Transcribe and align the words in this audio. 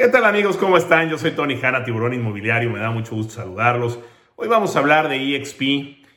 ¿Qué 0.00 0.08
tal 0.08 0.24
amigos? 0.24 0.56
¿Cómo 0.56 0.78
están? 0.78 1.10
Yo 1.10 1.18
soy 1.18 1.32
Tony 1.32 1.60
Hanna, 1.62 1.84
tiburón 1.84 2.14
inmobiliario. 2.14 2.70
Me 2.70 2.78
da 2.78 2.90
mucho 2.90 3.14
gusto 3.14 3.34
saludarlos. 3.34 3.98
Hoy 4.34 4.48
vamos 4.48 4.74
a 4.74 4.78
hablar 4.78 5.10
de 5.10 5.36
EXP. 5.36 5.60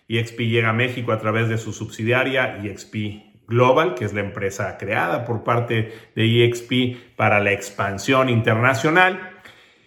EXP 0.08 0.40
llega 0.40 0.70
a 0.70 0.74
México 0.74 1.12
a 1.12 1.20
través 1.20 1.50
de 1.50 1.58
su 1.58 1.74
subsidiaria 1.74 2.60
EXP 2.64 3.46
Global, 3.46 3.94
que 3.94 4.06
es 4.06 4.14
la 4.14 4.22
empresa 4.22 4.78
creada 4.78 5.26
por 5.26 5.44
parte 5.44 5.92
de 6.16 6.46
EXP 6.46 7.18
para 7.18 7.42
la 7.42 7.52
expansión 7.52 8.30
internacional. 8.30 9.32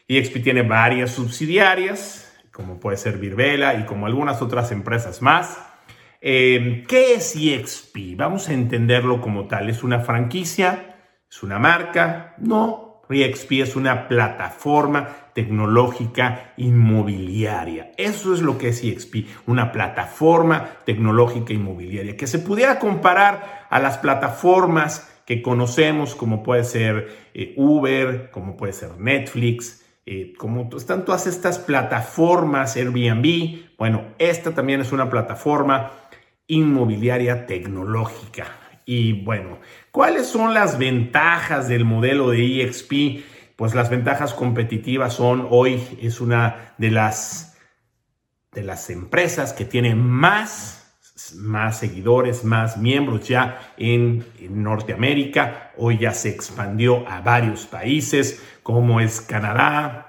EXP 0.08 0.42
tiene 0.42 0.60
varias 0.60 1.12
subsidiarias, 1.12 2.38
como 2.52 2.78
puede 2.78 2.98
ser 2.98 3.16
Virbela 3.16 3.76
y 3.76 3.86
como 3.86 4.04
algunas 4.04 4.42
otras 4.42 4.72
empresas 4.72 5.22
más. 5.22 5.58
Eh, 6.20 6.84
¿Qué 6.86 7.14
es 7.14 7.34
EXP? 7.34 8.14
Vamos 8.14 8.50
a 8.50 8.52
entenderlo 8.52 9.22
como 9.22 9.46
tal. 9.46 9.70
¿Es 9.70 9.82
una 9.82 10.00
franquicia? 10.00 10.96
¿Es 11.30 11.42
una 11.42 11.58
marca? 11.58 12.34
No, 12.36 12.85
REXP 13.08 13.52
es 13.62 13.76
una 13.76 14.08
plataforma 14.08 15.08
tecnológica 15.34 16.54
inmobiliaria. 16.56 17.92
Eso 17.96 18.32
es 18.32 18.40
lo 18.40 18.56
que 18.58 18.68
es 18.68 18.82
EXP, 18.82 19.26
una 19.46 19.70
plataforma 19.72 20.68
tecnológica 20.84 21.52
inmobiliaria 21.52 22.16
que 22.16 22.26
se 22.26 22.38
pudiera 22.38 22.78
comparar 22.78 23.66
a 23.68 23.78
las 23.78 23.98
plataformas 23.98 25.12
que 25.26 25.42
conocemos 25.42 26.14
como 26.14 26.42
puede 26.42 26.64
ser 26.64 27.08
eh, 27.34 27.52
Uber, 27.56 28.30
como 28.30 28.56
puede 28.56 28.72
ser 28.72 28.98
Netflix, 28.98 29.84
eh, 30.06 30.32
como 30.38 30.70
están 30.76 31.04
todas 31.04 31.26
estas 31.26 31.58
plataformas 31.58 32.76
Airbnb. 32.76 33.76
Bueno, 33.76 34.04
esta 34.18 34.54
también 34.54 34.80
es 34.80 34.92
una 34.92 35.10
plataforma 35.10 35.90
inmobiliaria 36.46 37.46
tecnológica. 37.46 38.46
Y 38.88 39.24
bueno, 39.24 39.58
¿cuáles 39.90 40.28
son 40.28 40.54
las 40.54 40.78
ventajas 40.78 41.66
del 41.66 41.84
modelo 41.84 42.30
de 42.30 42.62
EXP? 42.62 43.24
Pues 43.56 43.74
las 43.74 43.90
ventajas 43.90 44.32
competitivas 44.32 45.14
son, 45.14 45.48
hoy 45.50 45.82
es 46.00 46.20
una 46.20 46.74
de 46.78 46.92
las, 46.92 47.58
de 48.52 48.62
las 48.62 48.88
empresas 48.88 49.52
que 49.52 49.64
tiene 49.64 49.96
más, 49.96 50.96
más 51.34 51.80
seguidores, 51.80 52.44
más 52.44 52.76
miembros 52.76 53.26
ya 53.26 53.74
en, 53.76 54.24
en 54.38 54.62
Norteamérica. 54.62 55.72
Hoy 55.76 55.98
ya 55.98 56.12
se 56.12 56.28
expandió 56.28 57.08
a 57.08 57.20
varios 57.22 57.66
países 57.66 58.40
como 58.62 59.00
es 59.00 59.20
Canadá, 59.20 60.05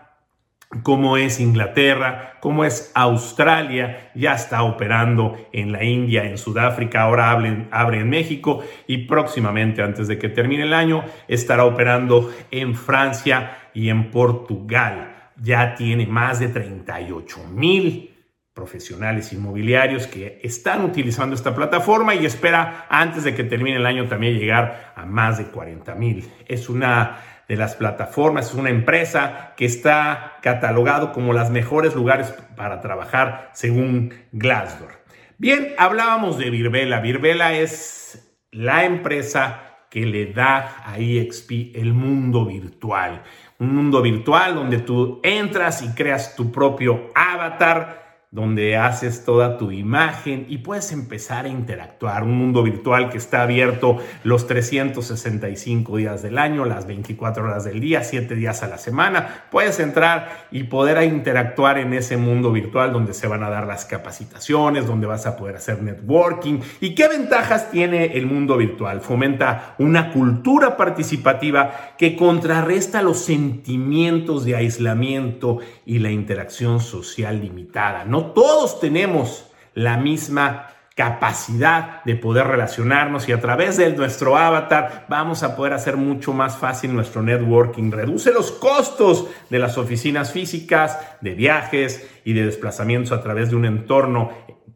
como 0.83 1.17
es 1.17 1.39
Inglaterra, 1.39 2.37
como 2.41 2.65
es 2.65 2.91
Australia, 2.93 4.11
ya 4.15 4.33
está 4.33 4.63
operando 4.63 5.37
en 5.53 5.71
la 5.71 5.83
India, 5.83 6.25
en 6.25 6.37
Sudáfrica, 6.37 7.01
ahora 7.01 7.31
abre, 7.31 7.99
en 7.99 8.09
México 8.09 8.63
y 8.85 9.05
próximamente, 9.05 9.81
antes 9.81 10.07
de 10.07 10.17
que 10.17 10.29
termine 10.29 10.63
el 10.63 10.73
año, 10.73 11.03
estará 11.27 11.65
operando 11.65 12.33
en 12.51 12.75
Francia 12.75 13.69
y 13.73 13.89
en 13.89 14.11
Portugal. 14.11 15.31
Ya 15.37 15.75
tiene 15.75 16.05
más 16.05 16.39
de 16.39 16.49
38 16.49 17.45
mil 17.53 18.13
profesionales 18.53 19.31
inmobiliarios 19.33 20.07
que 20.07 20.39
están 20.43 20.83
utilizando 20.83 21.35
esta 21.35 21.53
plataforma 21.53 22.15
y 22.15 22.25
espera 22.25 22.87
antes 22.89 23.23
de 23.23 23.35
que 23.35 23.43
termine 23.43 23.77
el 23.77 23.85
año 23.85 24.07
también 24.07 24.33
llegar 24.33 24.93
a 24.95 25.05
más 25.05 25.37
de 25.37 25.45
40 25.45 25.93
mil. 25.93 26.27
Es 26.47 26.67
una 26.67 27.19
de 27.47 27.55
las 27.55 27.75
plataformas, 27.75 28.47
es 28.47 28.53
una 28.53 28.69
empresa 28.69 29.53
que 29.55 29.65
está 29.65 30.37
catalogado 30.41 31.13
como 31.13 31.33
las 31.33 31.49
mejores 31.49 31.95
lugares 31.95 32.33
para 32.55 32.81
trabajar 32.81 33.49
según 33.53 34.13
Glassdoor. 34.31 34.91
Bien, 35.37 35.73
hablábamos 35.77 36.37
de 36.37 36.49
Virbela. 36.49 36.99
Virbela 36.99 37.53
es 37.53 38.37
la 38.51 38.85
empresa 38.85 39.67
que 39.89 40.05
le 40.05 40.33
da 40.33 40.83
a 40.85 40.97
EXP 40.97 41.75
el 41.75 41.93
mundo 41.93 42.45
virtual. 42.45 43.23
Un 43.59 43.75
mundo 43.75 44.01
virtual 44.01 44.55
donde 44.55 44.79
tú 44.79 45.21
entras 45.23 45.81
y 45.81 45.93
creas 45.93 46.35
tu 46.35 46.51
propio 46.51 47.11
avatar 47.15 48.06
donde 48.29 48.75
haces 48.75 49.23
toda 49.23 49.57
tu 49.57 49.71
imagen 49.71 50.45
y 50.49 50.57
puedes 50.57 50.91
empezar 50.91 51.45
a 51.45 51.49
interactuar. 51.49 52.23
Un 52.23 52.37
mundo 52.37 52.61
virtual 52.61 53.09
que 53.09 53.17
está 53.17 53.41
abierto 53.41 53.97
los 54.23 54.47
365 54.47 55.95
días 55.95 56.21
del 56.23 56.37
año, 56.37 56.65
las 56.65 56.87
24 56.87 57.45
horas 57.45 57.63
del 57.63 57.79
día, 57.79 58.03
7 58.03 58.35
días 58.35 58.63
a 58.63 58.67
la 58.67 58.77
semana. 58.77 59.45
Puedes 59.49 59.79
entrar 59.79 60.47
y 60.51 60.63
poder 60.63 61.01
interactuar 61.03 61.77
en 61.77 61.93
ese 61.93 62.17
mundo 62.17 62.51
virtual 62.51 62.91
donde 62.91 63.13
se 63.13 63.27
van 63.27 63.43
a 63.43 63.49
dar 63.49 63.65
las 63.65 63.85
capacitaciones, 63.85 64.87
donde 64.87 65.07
vas 65.07 65.25
a 65.25 65.37
poder 65.37 65.55
hacer 65.55 65.81
networking. 65.81 66.59
¿Y 66.81 66.95
qué 66.95 67.07
ventajas 67.07 67.71
tiene 67.71 68.17
el 68.17 68.25
mundo 68.25 68.57
virtual? 68.57 68.99
Fomenta 68.99 69.75
una 69.77 70.11
cultura 70.11 70.75
participativa 70.75 71.95
que 71.97 72.17
contrarresta 72.17 73.01
los 73.01 73.19
sentimientos 73.19 74.43
de 74.43 74.57
aislamiento 74.57 75.59
y 75.85 75.99
la 75.99 76.11
interacción 76.11 76.81
social 76.81 77.39
limitada. 77.39 78.03
No 78.03 78.16
todos 78.25 78.79
tenemos 78.79 79.49
la 79.73 79.97
misma 79.97 80.67
capacidad 80.97 82.03
de 82.05 82.15
poder 82.15 82.47
relacionarnos 82.47 83.29
y 83.29 83.31
a 83.31 83.39
través 83.39 83.77
de 83.77 83.93
nuestro 83.93 84.35
avatar 84.35 85.05
vamos 85.07 85.43
a 85.43 85.55
poder 85.55 85.73
hacer 85.73 85.95
mucho 85.95 86.33
más 86.33 86.57
fácil 86.57 86.95
nuestro 86.95 87.21
networking. 87.21 87.91
Reduce 87.91 88.33
los 88.33 88.51
costos 88.51 89.27
de 89.51 89.59
las 89.59 89.77
oficinas 89.77 90.31
físicas, 90.31 90.99
de 91.21 91.35
viajes 91.35 92.09
y 92.25 92.33
de 92.33 92.45
desplazamientos 92.45 93.11
a 93.11 93.21
través 93.21 93.51
de 93.51 93.57
un 93.57 93.65
entorno 93.65 94.31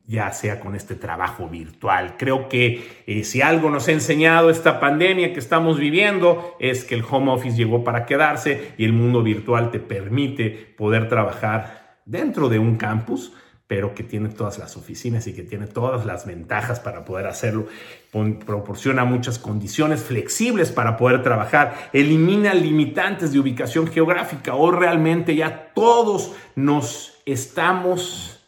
ya 0.06 0.32
sea 0.34 0.60
con 0.60 0.76
este 0.76 0.96
trabajo 0.96 1.48
virtual. 1.48 2.16
Creo 2.18 2.50
que 2.50 3.04
eh, 3.08 3.24
si 3.24 3.42
algo 3.42 3.70
nos 3.70 3.88
ha 3.88 3.94
enseñado 3.94 4.50
esta 4.50 4.80
pandemia 4.80 5.32
que 5.32 5.40
estamos 5.40 5.80
viviendo 5.80 6.56
es 6.60 6.84
que 6.84 6.96
el 6.96 7.06
home 7.10 7.32
office 7.32 7.56
llegó 7.56 7.84
para 7.84 8.06
quedarse 8.06 8.74
y 8.78 8.84
el 8.84 8.92
mundo 8.92 9.24
virtual 9.24 9.72
te 9.72 9.80
permite 9.80 10.50
poder 10.78 11.08
trabajar 11.08 11.81
dentro 12.06 12.50
de 12.50 12.60
un 12.60 12.78
campus, 12.78 13.34
pero 13.68 13.96
que 13.96 14.04
tiene 14.04 14.28
todas 14.28 14.60
las 14.60 14.76
oficinas 14.76 15.28
y 15.28 15.34
que 15.34 15.44
tiene 15.44 15.66
todas 15.66 16.06
las 16.06 16.26
ventajas 16.26 16.82
para 16.82 17.06
poder 17.06 17.28
hacerlo. 17.28 17.68
Proporciona 18.46 19.06
muchas 19.06 19.40
condiciones 19.40 20.04
flexibles 20.04 20.74
para 20.74 20.98
poder 20.98 21.24
trabajar, 21.24 21.90
elimina 21.94 22.54
limitantes 22.54 23.32
de 23.32 23.40
ubicación 23.40 23.88
geográfica. 23.88 24.56
Hoy 24.56 24.76
realmente 24.78 25.36
ya 25.36 25.72
todos 25.74 26.34
nos 26.56 27.14
estamos 27.26 28.41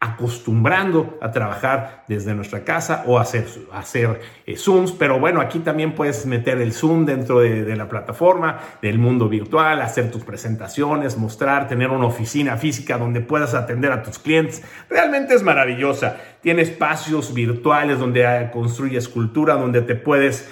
acostumbrando 0.00 1.18
a 1.20 1.32
trabajar 1.32 2.04
desde 2.06 2.32
nuestra 2.32 2.62
casa 2.62 3.02
o 3.06 3.18
hacer, 3.18 3.46
hacer 3.72 4.20
eh, 4.46 4.56
Zooms, 4.56 4.92
pero 4.92 5.18
bueno, 5.18 5.40
aquí 5.40 5.58
también 5.58 5.92
puedes 5.92 6.24
meter 6.24 6.60
el 6.60 6.72
Zoom 6.72 7.04
dentro 7.04 7.40
de, 7.40 7.64
de, 7.64 7.74
la 7.74 7.88
plataforma, 7.88 8.60
del 8.80 8.98
mundo 8.98 9.28
virtual, 9.28 9.82
hacer 9.82 10.10
tus 10.12 10.22
presentaciones, 10.22 11.16
mostrar, 11.16 11.66
tener 11.66 11.90
una 11.90 12.06
oficina 12.06 12.56
física 12.56 12.96
donde 12.96 13.20
puedas 13.20 13.54
atender 13.54 13.90
a 13.90 14.04
tus 14.04 14.20
clientes. 14.20 14.62
Realmente 14.88 15.34
es 15.34 15.42
maravillosa 15.42 16.16
tiene 16.40 16.62
espacios 16.62 17.34
virtuales 17.34 17.98
donde 17.98 18.50
construyes 18.52 19.08
cultura, 19.08 19.54
donde 19.54 19.82
te 19.82 19.94
puedes 19.94 20.48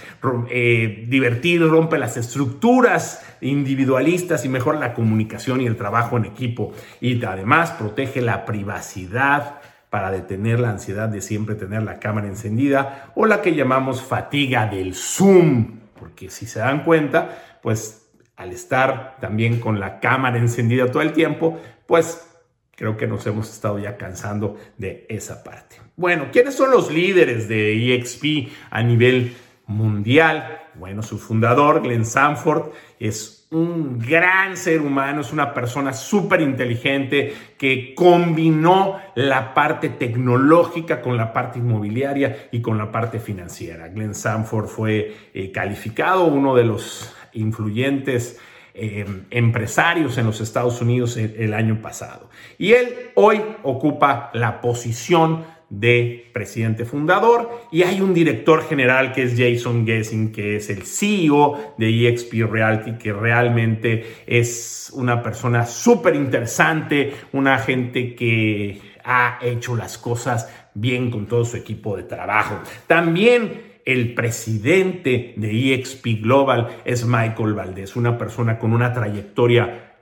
eh, 0.50 1.04
divertir, 1.08 1.62
rompe 1.62 1.98
las 1.98 2.16
estructuras 2.16 3.24
individualistas 3.40 4.44
y 4.44 4.48
mejora 4.48 4.78
la 4.78 4.94
comunicación 4.94 5.60
y 5.60 5.66
el 5.66 5.76
trabajo 5.76 6.16
en 6.16 6.24
equipo. 6.24 6.72
Y 7.00 7.24
además 7.24 7.70
protege 7.72 8.20
la 8.20 8.44
privacidad 8.44 9.60
para 9.90 10.10
detener 10.10 10.60
la 10.60 10.70
ansiedad 10.70 11.08
de 11.08 11.20
siempre 11.20 11.54
tener 11.54 11.82
la 11.82 12.00
cámara 12.00 12.26
encendida 12.26 13.12
o 13.14 13.26
la 13.26 13.40
que 13.40 13.54
llamamos 13.54 14.02
fatiga 14.02 14.66
del 14.66 14.94
Zoom. 14.94 15.78
Porque 15.98 16.30
si 16.30 16.46
se 16.46 16.58
dan 16.58 16.82
cuenta, 16.84 17.38
pues 17.62 18.08
al 18.36 18.50
estar 18.52 19.16
también 19.20 19.60
con 19.60 19.80
la 19.80 20.00
cámara 20.00 20.38
encendida 20.38 20.90
todo 20.90 21.02
el 21.02 21.12
tiempo, 21.12 21.58
pues 21.86 22.35
creo 22.76 22.96
que 22.96 23.06
nos 23.06 23.26
hemos 23.26 23.50
estado 23.50 23.78
ya 23.78 23.96
cansando 23.96 24.56
de 24.78 25.06
esa 25.08 25.42
parte. 25.42 25.76
Bueno, 25.96 26.28
¿quiénes 26.30 26.54
son 26.54 26.70
los 26.70 26.92
líderes 26.92 27.48
de 27.48 27.94
EXP 27.94 28.52
a 28.70 28.82
nivel 28.82 29.34
mundial? 29.66 30.60
Bueno, 30.74 31.02
su 31.02 31.18
fundador, 31.18 31.82
Glenn 31.82 32.04
Sanford, 32.04 32.70
es 33.00 33.48
un 33.50 33.98
gran 33.98 34.56
ser 34.56 34.82
humano, 34.82 35.22
es 35.22 35.32
una 35.32 35.54
persona 35.54 35.92
súper 35.94 36.42
inteligente 36.42 37.34
que 37.56 37.94
combinó 37.94 39.00
la 39.14 39.54
parte 39.54 39.88
tecnológica 39.88 41.00
con 41.00 41.16
la 41.16 41.32
parte 41.32 41.58
inmobiliaria 41.58 42.48
y 42.52 42.60
con 42.60 42.76
la 42.76 42.92
parte 42.92 43.18
financiera. 43.18 43.88
Glenn 43.88 44.14
Sanford 44.14 44.66
fue 44.66 45.14
eh, 45.32 45.50
calificado 45.50 46.26
uno 46.26 46.54
de 46.54 46.64
los 46.64 47.14
influyentes 47.32 48.38
Em, 48.78 49.24
empresarios 49.30 50.18
en 50.18 50.26
los 50.26 50.42
Estados 50.42 50.82
Unidos 50.82 51.16
el, 51.16 51.54
año 51.54 51.80
pasado. 51.80 52.28
Y 52.58 52.72
él 52.72 53.10
hoy 53.14 53.40
ocupa 53.62 54.30
la 54.34 54.60
posición 54.60 55.44
de 55.70 56.28
presidente 56.34 56.84
fundador 56.84 57.62
y 57.72 57.84
hay 57.84 58.02
un 58.02 58.12
director 58.12 58.62
general 58.68 59.12
que 59.12 59.22
es 59.22 59.34
Jason 59.34 59.86
Gessing, 59.86 60.30
que 60.30 60.56
es 60.56 60.68
el 60.68 60.82
CEO 60.82 61.74
de 61.78 62.06
EXP 62.06 62.42
Realty, 62.50 62.98
que 62.98 63.14
realmente 63.14 64.04
es 64.26 64.92
una 64.92 65.22
persona 65.22 65.64
súper 65.64 66.14
interesante, 66.14 67.14
una 67.32 67.56
gente 67.58 68.14
que 68.14 68.78
ha 69.04 69.38
hecho 69.40 69.74
las 69.74 69.96
cosas 69.96 70.52
bien 70.74 71.10
con 71.10 71.24
todo 71.24 71.46
su 71.46 71.56
equipo 71.56 71.96
de 71.96 72.02
trabajo. 72.02 72.60
También 72.86 73.75
El 73.86 74.14
presidente 74.14 75.32
de 75.36 75.74
EXP 75.74 76.20
Global 76.20 76.80
es 76.84 77.06
Michael 77.06 77.54
Valdés, 77.54 77.94
una 77.94 78.18
persona 78.18 78.58
con 78.58 78.72
una 78.72 78.92
trayectoria 78.92 79.94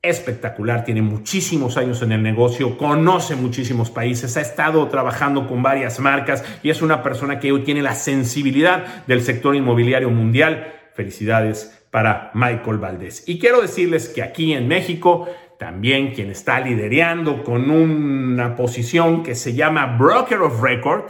espectacular, 0.00 0.84
tiene 0.84 1.02
muchísimos 1.02 1.76
años 1.76 2.00
en 2.00 2.12
el 2.12 2.22
negocio, 2.22 2.78
conoce 2.78 3.36
muchísimos 3.36 3.90
países, 3.90 4.38
ha 4.38 4.40
estado 4.40 4.88
trabajando 4.88 5.46
con 5.46 5.62
varias 5.62 6.00
marcas 6.00 6.44
y 6.62 6.70
es 6.70 6.80
una 6.80 7.02
persona 7.02 7.38
que 7.38 7.52
hoy 7.52 7.62
tiene 7.62 7.82
la 7.82 7.94
sensibilidad 7.94 9.04
del 9.06 9.20
sector 9.20 9.54
inmobiliario 9.54 10.08
mundial. 10.08 10.72
Felicidades 10.94 11.86
para 11.90 12.30
Michael 12.32 12.78
Valdés. 12.78 13.24
Y 13.26 13.38
quiero 13.38 13.60
decirles 13.60 14.08
que 14.08 14.22
aquí 14.22 14.54
en 14.54 14.66
México 14.66 15.28
también 15.58 16.14
quien 16.14 16.30
está 16.30 16.60
liderando 16.60 17.44
con 17.44 17.70
una 17.70 18.56
posición 18.56 19.22
que 19.22 19.34
se 19.34 19.52
llama 19.52 19.98
Broker 19.98 20.38
of 20.38 20.62
Record 20.62 21.04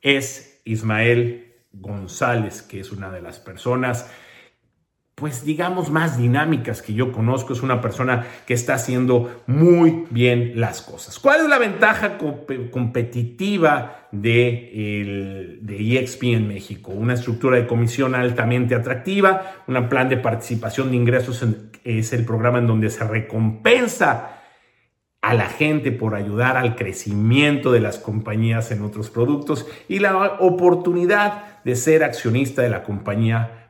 es 0.00 0.60
Ismael 0.64 1.51
González, 1.72 2.62
que 2.62 2.80
es 2.80 2.92
una 2.92 3.10
de 3.10 3.22
las 3.22 3.38
personas 3.38 4.10
pues 5.22 5.44
digamos, 5.44 5.90
más 5.90 6.18
dinámicas 6.18 6.82
que 6.82 6.94
yo 6.94 7.12
conozco. 7.12 7.52
Es 7.52 7.62
una 7.62 7.80
persona 7.80 8.26
que 8.44 8.54
está 8.54 8.74
haciendo 8.74 9.42
muy 9.46 10.04
bien 10.10 10.54
las 10.56 10.82
cosas. 10.82 11.20
¿Cuál 11.20 11.42
es 11.42 11.48
la 11.48 11.58
ventaja 11.58 12.18
competitiva 12.18 14.08
de, 14.10 15.58
de 15.60 15.98
EXP 15.98 16.24
en 16.24 16.48
México? 16.48 16.90
Una 16.90 17.14
estructura 17.14 17.56
de 17.56 17.68
comisión 17.68 18.16
altamente 18.16 18.74
atractiva, 18.74 19.62
un 19.68 19.88
plan 19.88 20.08
de 20.08 20.16
participación 20.16 20.90
de 20.90 20.96
ingresos 20.96 21.44
es 21.84 22.12
el 22.12 22.24
programa 22.24 22.58
en 22.58 22.66
donde 22.66 22.90
se 22.90 23.04
recompensa 23.04 24.41
a 25.22 25.34
la 25.34 25.46
gente 25.46 25.92
por 25.92 26.14
ayudar 26.14 26.56
al 26.56 26.76
crecimiento 26.76 27.72
de 27.72 27.80
las 27.80 27.98
compañías 27.98 28.70
en 28.72 28.82
otros 28.82 29.08
productos 29.08 29.66
y 29.88 30.00
la 30.00 30.36
oportunidad 30.40 31.62
de 31.64 31.76
ser 31.76 32.04
accionista 32.04 32.60
de 32.60 32.68
la 32.68 32.82
compañía 32.82 33.62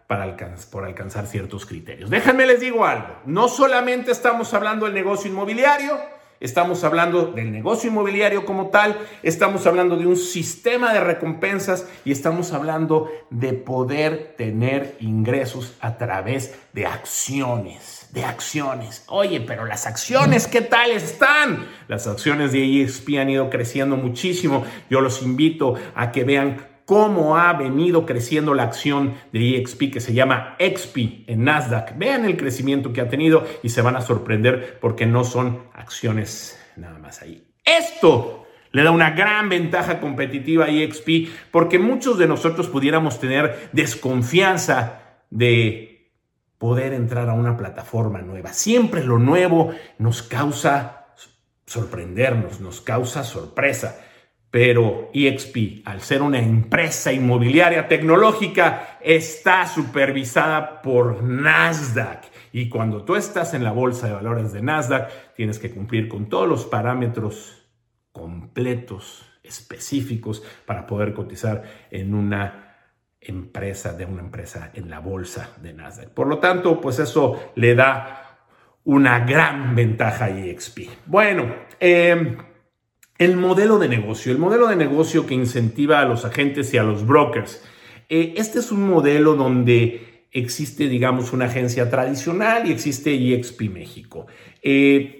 por 0.71 0.85
alcanzar 0.85 1.27
ciertos 1.27 1.65
criterios. 1.65 2.11
Déjenme 2.11 2.47
les 2.47 2.61
digo 2.61 2.85
algo, 2.85 3.17
no 3.25 3.49
solamente 3.49 4.11
estamos 4.11 4.53
hablando 4.53 4.85
del 4.85 4.95
negocio 4.95 5.31
inmobiliario, 5.31 5.99
estamos 6.39 6.85
hablando 6.85 7.27
del 7.27 7.51
negocio 7.51 7.89
inmobiliario 7.89 8.45
como 8.45 8.69
tal, 8.69 8.99
estamos 9.23 9.67
hablando 9.67 9.97
de 9.97 10.07
un 10.07 10.17
sistema 10.17 10.93
de 10.93 11.01
recompensas 11.01 11.89
y 12.05 12.13
estamos 12.13 12.53
hablando 12.53 13.11
de 13.31 13.55
poder 13.55 14.35
tener 14.37 14.97
ingresos 15.01 15.77
a 15.81 15.97
través 15.97 16.59
de 16.75 16.87
acciones, 16.87 18.02
de 18.13 18.25
acciones. 18.25 19.05
Oye, 19.09 19.41
pero 19.41 19.65
las 19.65 19.87
acciones, 19.87 20.47
¿qué 20.47 20.61
tal 20.61 20.91
están? 20.91 21.67
Las 21.89 22.07
acciones 22.07 22.53
de 22.53 22.83
EXP 22.83 23.19
han 23.19 23.31
ido 23.31 23.51
creciendo 23.51 23.97
muchísimo. 23.97 24.65
Yo 24.91 25.01
los 25.01 25.23
invito 25.23 25.75
a 25.95 26.13
que 26.13 26.23
vean 26.25 26.69
cómo 26.85 27.39
ha 27.39 27.55
venido 27.55 28.05
creciendo 28.05 28.55
la 28.55 28.65
acción 28.65 29.15
de 29.33 29.57
EXP 29.57 29.93
que 29.93 30.01
se 30.01 30.13
llama 30.13 30.57
XP 30.59 31.27
en 31.27 31.45
Nasdaq. 31.45 31.97
Vean 31.97 32.27
el 32.27 32.37
crecimiento 32.37 32.93
que 32.93 33.01
ha 33.01 33.09
tenido 33.09 33.47
y 33.63 33.71
se 33.71 33.81
van 33.81 33.97
a 33.97 34.03
sorprender 34.03 34.79
porque 34.81 35.07
no 35.07 35.25
son 35.25 35.63
acciones 35.73 36.61
nada 36.77 36.99
más 36.99 37.23
ahí. 37.23 37.43
Esto 37.65 38.47
le 38.73 38.83
da 38.83 38.91
una 38.91 39.11
gran 39.13 39.49
ventaja 39.49 40.01
competitiva 40.01 40.67
a 40.67 40.69
EXP 40.69 41.29
porque 41.51 41.79
muchos 41.79 42.19
de 42.19 42.27
nosotros 42.27 42.69
pudiéramos 42.69 43.21
tener 43.21 43.71
desconfianza 43.73 45.01
de 45.31 45.92
poder 46.63 46.93
entrar 46.93 47.29
a 47.29 47.33
una 47.33 47.57
plataforma 47.57 48.23
nueva. 48.23 48.53
Siempre 48.53 49.03
lo 49.03 49.19
nuevo 49.19 49.73
nos 49.99 50.23
causa 50.23 51.07
sorprendernos, 51.67 52.61
nos 52.61 52.81
causa 52.81 53.25
sorpresa. 53.25 53.99
Pero 54.49 55.11
EXP, 55.13 55.85
al 55.85 56.03
ser 56.03 56.23
una 56.23 56.39
empresa 56.39 57.13
inmobiliaria 57.13 57.89
tecnológica, 57.89 58.99
está 59.01 59.67
supervisada 59.67 60.83
por 60.83 61.25
Nasdaq. 61.25 62.27
Y 62.53 62.69
cuando 62.69 63.03
tú 63.03 63.17
estás 63.17 63.55
en 63.55 63.65
la 63.65 63.73
bolsa 63.73 64.07
de 64.07 64.13
valores 64.13 64.53
de 64.53 64.63
Nasdaq, 64.63 65.35
tienes 65.35 65.59
que 65.59 65.73
cumplir 65.73 66.07
con 66.07 66.29
todos 66.29 66.49
los 66.49 66.65
parámetros 66.65 67.67
completos, 68.13 69.27
específicos, 69.43 70.45
para 70.65 70.87
poder 70.87 71.13
cotizar 71.13 71.65
en 71.91 72.15
una 72.15 72.62
empresa, 73.23 73.93
de 73.93 74.05
una 74.05 74.23
empresa 74.23 74.71
en 74.75 74.91
la 74.91 74.99
bolsa 74.99 75.51
de 75.63 75.73
Nasdaq. 75.73 76.11
Por 76.11 76.27
lo 76.27 76.39
tanto, 76.39 76.81
pues 76.81 76.99
eso 76.99 77.53
le 77.55 77.75
da 77.75 78.39
una 78.85 79.21
gran 79.21 79.75
ventaja 79.75 80.27
a 80.27 80.31
EXP. 80.31 80.89
Bueno, 81.07 81.55
eh, 81.79 82.37
el 83.19 83.37
modelo 83.37 83.79
de 83.79 83.89
negocio, 83.89 84.33
el 84.33 84.39
modelo 84.39 84.67
de 84.67 84.77
negocio 84.77 85.27
que 85.27 85.35
incentiva 85.35 86.01
a 86.01 86.05
los 86.05 86.25
agentes 86.25 86.75
y 86.75 86.79
a 86.79 86.83
los 86.83 87.07
brokers. 87.07 87.63
Eh, 88.09 88.35
este 88.37 88.59
es 88.59 88.73
un 88.73 88.89
modelo 88.89 89.37
donde 89.37 90.27
existe, 90.33 90.89
digamos, 90.89 91.33
una 91.33 91.45
agencia 91.45 91.89
tradicional 91.91 92.67
y 92.67 92.73
existe 92.73 93.15
EXP 93.15 93.63
México. 93.71 94.27
Eh, 94.63 95.19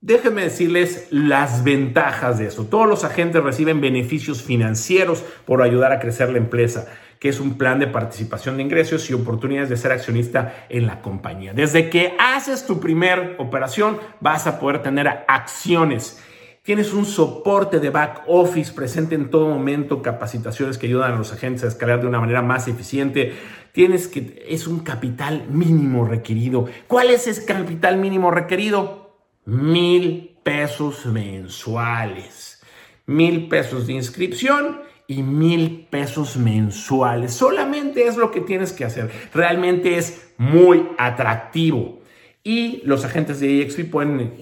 déjenme 0.00 0.42
decirles 0.42 1.08
las 1.10 1.62
ventajas 1.62 2.38
de 2.38 2.46
eso. 2.46 2.64
Todos 2.66 2.88
los 2.88 3.04
agentes 3.04 3.42
reciben 3.42 3.80
beneficios 3.80 4.42
financieros 4.42 5.22
por 5.44 5.62
ayudar 5.62 5.92
a 5.92 6.00
crecer 6.00 6.30
la 6.30 6.38
empresa 6.38 6.86
que 7.18 7.28
es 7.28 7.40
un 7.40 7.58
plan 7.58 7.78
de 7.78 7.86
participación 7.86 8.56
de 8.56 8.62
ingresos 8.62 9.08
y 9.10 9.14
oportunidades 9.14 9.68
de 9.68 9.76
ser 9.76 9.92
accionista 9.92 10.66
en 10.68 10.86
la 10.86 11.00
compañía. 11.00 11.52
Desde 11.52 11.90
que 11.90 12.14
haces 12.18 12.66
tu 12.66 12.80
primer 12.80 13.36
operación, 13.38 13.98
vas 14.20 14.46
a 14.46 14.58
poder 14.60 14.82
tener 14.82 15.24
acciones 15.28 16.22
Tienes 16.66 16.92
un 16.94 17.06
soporte 17.06 17.78
de 17.78 17.90
back 17.90 18.24
office 18.26 18.72
presente 18.72 19.14
en 19.14 19.30
todo 19.30 19.48
momento, 19.48 20.02
capacitaciones 20.02 20.78
que 20.78 20.88
ayudan 20.88 21.12
a 21.12 21.16
los 21.16 21.32
agentes 21.32 21.62
a 21.62 21.68
escalar 21.68 22.00
de 22.00 22.08
una 22.08 22.18
manera 22.18 22.42
más 22.42 22.66
eficiente. 22.66 23.34
Tienes 23.70 24.08
que, 24.08 24.44
es 24.48 24.66
un 24.66 24.80
capital 24.80 25.46
mínimo 25.48 26.04
requerido. 26.04 26.66
¿Cuál 26.88 27.10
es 27.10 27.28
ese 27.28 27.44
capital 27.44 27.98
mínimo 27.98 28.32
requerido? 28.32 29.16
Mil 29.44 30.40
pesos 30.42 31.06
mensuales. 31.06 32.60
Mil 33.06 33.46
pesos 33.46 33.86
de 33.86 33.92
inscripción 33.92 34.80
y 35.08 35.22
mil 35.22 35.86
pesos 35.90 36.36
mensuales. 36.36 37.32
Solamente 37.32 38.06
es 38.06 38.16
lo 38.16 38.30
que 38.30 38.40
tienes 38.40 38.72
que 38.72 38.84
hacer. 38.84 39.10
Realmente 39.32 39.98
es 39.98 40.32
muy 40.38 40.88
atractivo. 40.98 42.00
Y 42.42 42.82
los 42.84 43.04
agentes 43.04 43.40
de 43.40 43.62
EXP 43.62 43.90
pueden 43.90 44.34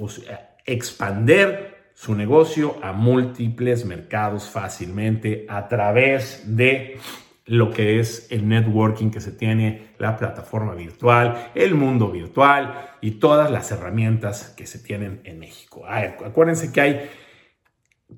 expander 0.66 1.75
su 1.94 2.14
negocio 2.14 2.76
a 2.82 2.93
múltiples 2.93 3.84
mercados 3.84 4.50
fácilmente 4.50 5.46
a 5.49 5.69
través 5.69 6.56
de 6.56 6.99
lo 7.46 7.70
que 7.70 8.00
es 8.00 8.26
el 8.31 8.49
networking 8.49 9.11
que 9.11 9.20
se 9.20 9.31
tiene, 9.31 9.90
la 9.99 10.16
plataforma 10.16 10.75
virtual, 10.75 11.50
el 11.55 11.75
mundo 11.75 12.11
virtual 12.11 12.96
y 13.00 13.12
todas 13.12 13.50
las 13.50 13.70
herramientas 13.70 14.55
que 14.56 14.66
se 14.66 14.78
tienen 14.78 15.20
en 15.25 15.38
México. 15.38 15.85
acuérdense 15.87 16.73
que 16.73 16.80
hay, 16.80 17.11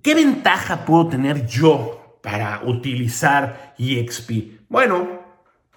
¿qué 0.02 0.14
ventaja 0.14 0.84
puedo 0.84 1.08
tener 1.08 1.46
yo 1.46 2.05
para 2.26 2.62
utilizar 2.64 3.74
EXP? 3.78 4.66
Bueno, 4.68 5.20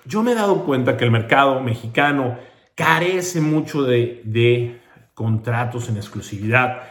yo 0.03 0.23
me 0.23 0.31
he 0.31 0.35
dado 0.35 0.65
cuenta 0.65 0.97
que 0.97 1.05
el 1.05 1.11
mercado 1.11 1.61
mexicano 1.61 2.39
carece 2.73 3.39
mucho 3.39 3.83
de, 3.83 4.81
contratos 5.13 5.89
en 5.89 5.97
exclusividad 5.97 6.81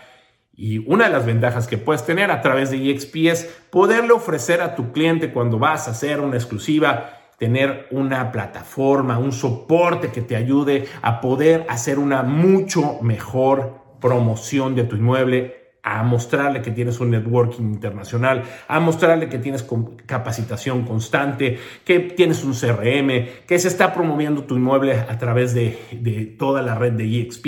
y 0.55 0.79
una 0.87 1.07
de 1.07 1.11
las 1.11 1.27
ventajas 1.27 1.67
que 1.67 1.77
puedes 1.77 2.07
tener 2.07 2.31
a 2.31 2.41
través 2.41 2.71
de 2.71 2.89
EXP 2.89 3.17
es 3.27 3.63
poderle 3.71 4.13
ofrecer 4.13 4.61
a 4.61 4.77
tu 4.77 4.93
cliente 4.93 5.33
cuando 5.33 5.59
vas 5.59 5.89
a 5.89 5.91
hacer 5.91 6.21
una 6.21 6.37
exclusiva, 6.37 7.15
tener 7.37 7.89
una 7.91 8.31
plataforma, 8.31 9.19
un 9.19 9.33
soporte 9.33 10.13
que 10.13 10.23
te 10.23 10.37
ayude 10.37 10.87
a 11.03 11.21
poder 11.21 11.67
hacer 11.69 11.99
una 11.99 12.23
mucho 12.23 13.03
mejor 13.03 13.81
promoción 14.01 14.77
de 14.77 14.85
tu 14.85 14.95
inmueble, 14.95 15.58
a 15.89 16.03
mostrarle 16.03 16.61
que 16.61 16.71
tienes 16.71 17.01
un 17.01 17.11
networking 17.11 17.63
internacional, 17.63 18.45
a 18.69 18.79
mostrarle 18.79 19.31
que 19.31 19.39
tienes 19.39 19.67
capacitación 20.05 20.85
constante, 20.85 21.59
que 21.83 22.01
tienes 22.01 22.45
un 22.45 22.53
CRM, 22.53 23.47
que 23.47 23.59
se 23.59 23.69
está 23.69 23.95
promoviendo 23.95 24.45
tu 24.45 24.57
inmueble 24.57 24.93
a 24.93 25.17
través 25.17 25.55
de, 25.55 26.37
toda 26.39 26.61
la 26.61 26.75
red 26.75 26.93
de 26.93 27.21
EXP. 27.21 27.47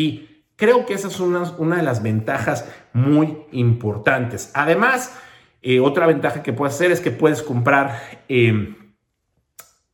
Creo 0.57 0.87
que 0.87 0.95
esa 0.95 1.09
es 1.09 1.21
una, 1.21 1.77
de 1.77 1.83
las 1.83 2.03
ventajas 2.03 2.67
muy 2.95 3.37
importantes. 3.53 4.51
Además, 4.55 5.15
eh, 5.61 5.81
otra 5.81 6.07
ventaja 6.07 6.43
que 6.43 6.55
puedes 6.55 6.75
hacer 6.75 6.93
es 6.93 7.01
que 7.03 7.11
puedes 7.11 7.43
comprar 7.43 8.01
em, 8.29 8.75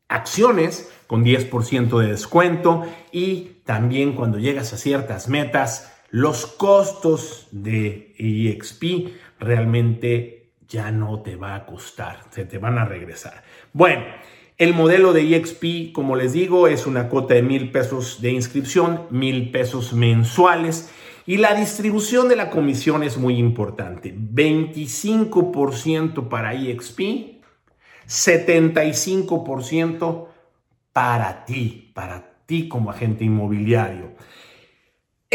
acciones 0.09 0.88
con 1.09 1.25
10% 1.25 1.99
de 1.99 2.07
descuento 2.07 2.85
y 3.11 3.62
también 3.65 4.12
cuando 4.12 4.38
llegas 4.38 4.73
a 4.73 4.76
ciertas 4.76 5.29
metas, 5.29 5.96
los 6.11 6.47
costos 6.47 7.49
de 7.51 8.15
EXP 8.19 9.13
realmente 9.39 10.51
ya 10.69 10.91
no 10.91 11.21
te 11.21 11.37
va 11.37 11.55
a 11.55 11.67
costar, 11.67 12.25
se 12.31 12.45
te 12.45 12.59
van 12.59 12.79
a 12.79 12.85
regresar. 12.85 13.45
Bueno, 13.73 14.05
el 14.59 14.73
modelo 14.73 15.13
de 15.13 15.37
EXP, 15.37 15.93
como 15.93 16.17
les 16.17 16.33
digo, 16.33 16.67
es 16.67 16.87
una 16.87 17.11
cuota 17.11 17.35
de 17.35 17.43
mil 17.43 17.71
pesos 17.71 18.23
de 18.23 18.33
inscripción, 18.33 19.03
mil 19.11 19.51
pesos 19.51 19.93
mensuales. 19.93 20.91
Y 21.27 21.37
la 21.39 21.55
distribución 21.55 22.29
de 22.29 22.37
la 22.37 22.51
comisión 22.51 23.03
es 23.03 23.19
muy 23.19 23.37
importante. 23.37 24.15
25% 24.17 26.29
para 26.29 26.55
EXP, 26.55 27.01
75% 28.07 30.29
para 30.93 31.45
ti, 31.45 31.91
para 31.93 32.31
ti 32.47 32.69
como 32.69 32.91
agente 32.91 33.25
inmobiliario. 33.25 34.13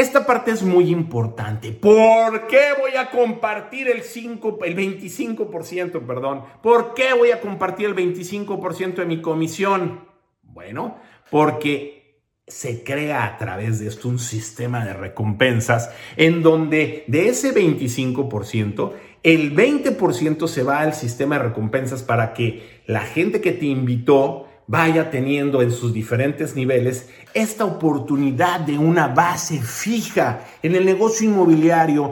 Esta 0.01 0.25
parte 0.25 0.50
es 0.50 0.63
muy 0.63 0.89
importante. 0.89 1.72
¿Por 1.72 2.48
qué 2.48 2.70
voy 2.79 2.96
a 2.96 3.12
compartir 3.12 3.88
el 3.88 4.01
5, 4.01 4.58
el 4.65 4.75
25%, 4.75 6.08
perdón? 6.08 6.41
¿Por 6.63 6.96
qué 6.96 7.13
voy 7.13 7.29
a 7.29 7.39
compartir 7.39 7.86
el 7.86 7.96
25% 7.96 8.96
de 8.96 9.05
mi 9.05 9.22
comisión? 9.22 10.08
Bueno, 10.41 10.98
porque 11.29 12.24
se 12.48 12.84
crea 12.84 13.25
a 13.25 13.38
través 13.38 13.77
de 13.77 13.89
esto 13.89 14.10
un 14.10 14.17
sistema 14.17 14.84
de 14.84 14.93
recompensas 14.93 15.91
en 16.17 16.41
donde 16.41 17.03
de 17.05 17.29
ese 17.29 17.53
25%, 17.53 18.93
el 19.22 19.55
20% 19.55 20.48
se 20.48 20.63
va 20.63 20.79
al 20.79 20.96
sistema 20.96 21.38
de 21.38 21.43
recompensas 21.43 22.01
para 22.01 22.34
que 22.34 22.81
la 22.88 23.01
gente 23.01 23.39
que 23.39 23.51
te 23.51 23.67
invitó 23.67 24.48
vaya 24.72 25.10
teniendo 25.10 25.62
en 25.62 25.70
sus 25.70 25.93
diferentes 25.93 26.55
niveles 26.55 27.10
esta 27.34 27.66
oportunidad 27.66 28.62
de 28.62 28.78
una 28.78 29.08
base 29.08 29.62
fija 29.62 30.42
en 30.62 30.76
el 30.76 30.86
negocio 30.86 31.30
inmobiliario. 31.30 32.12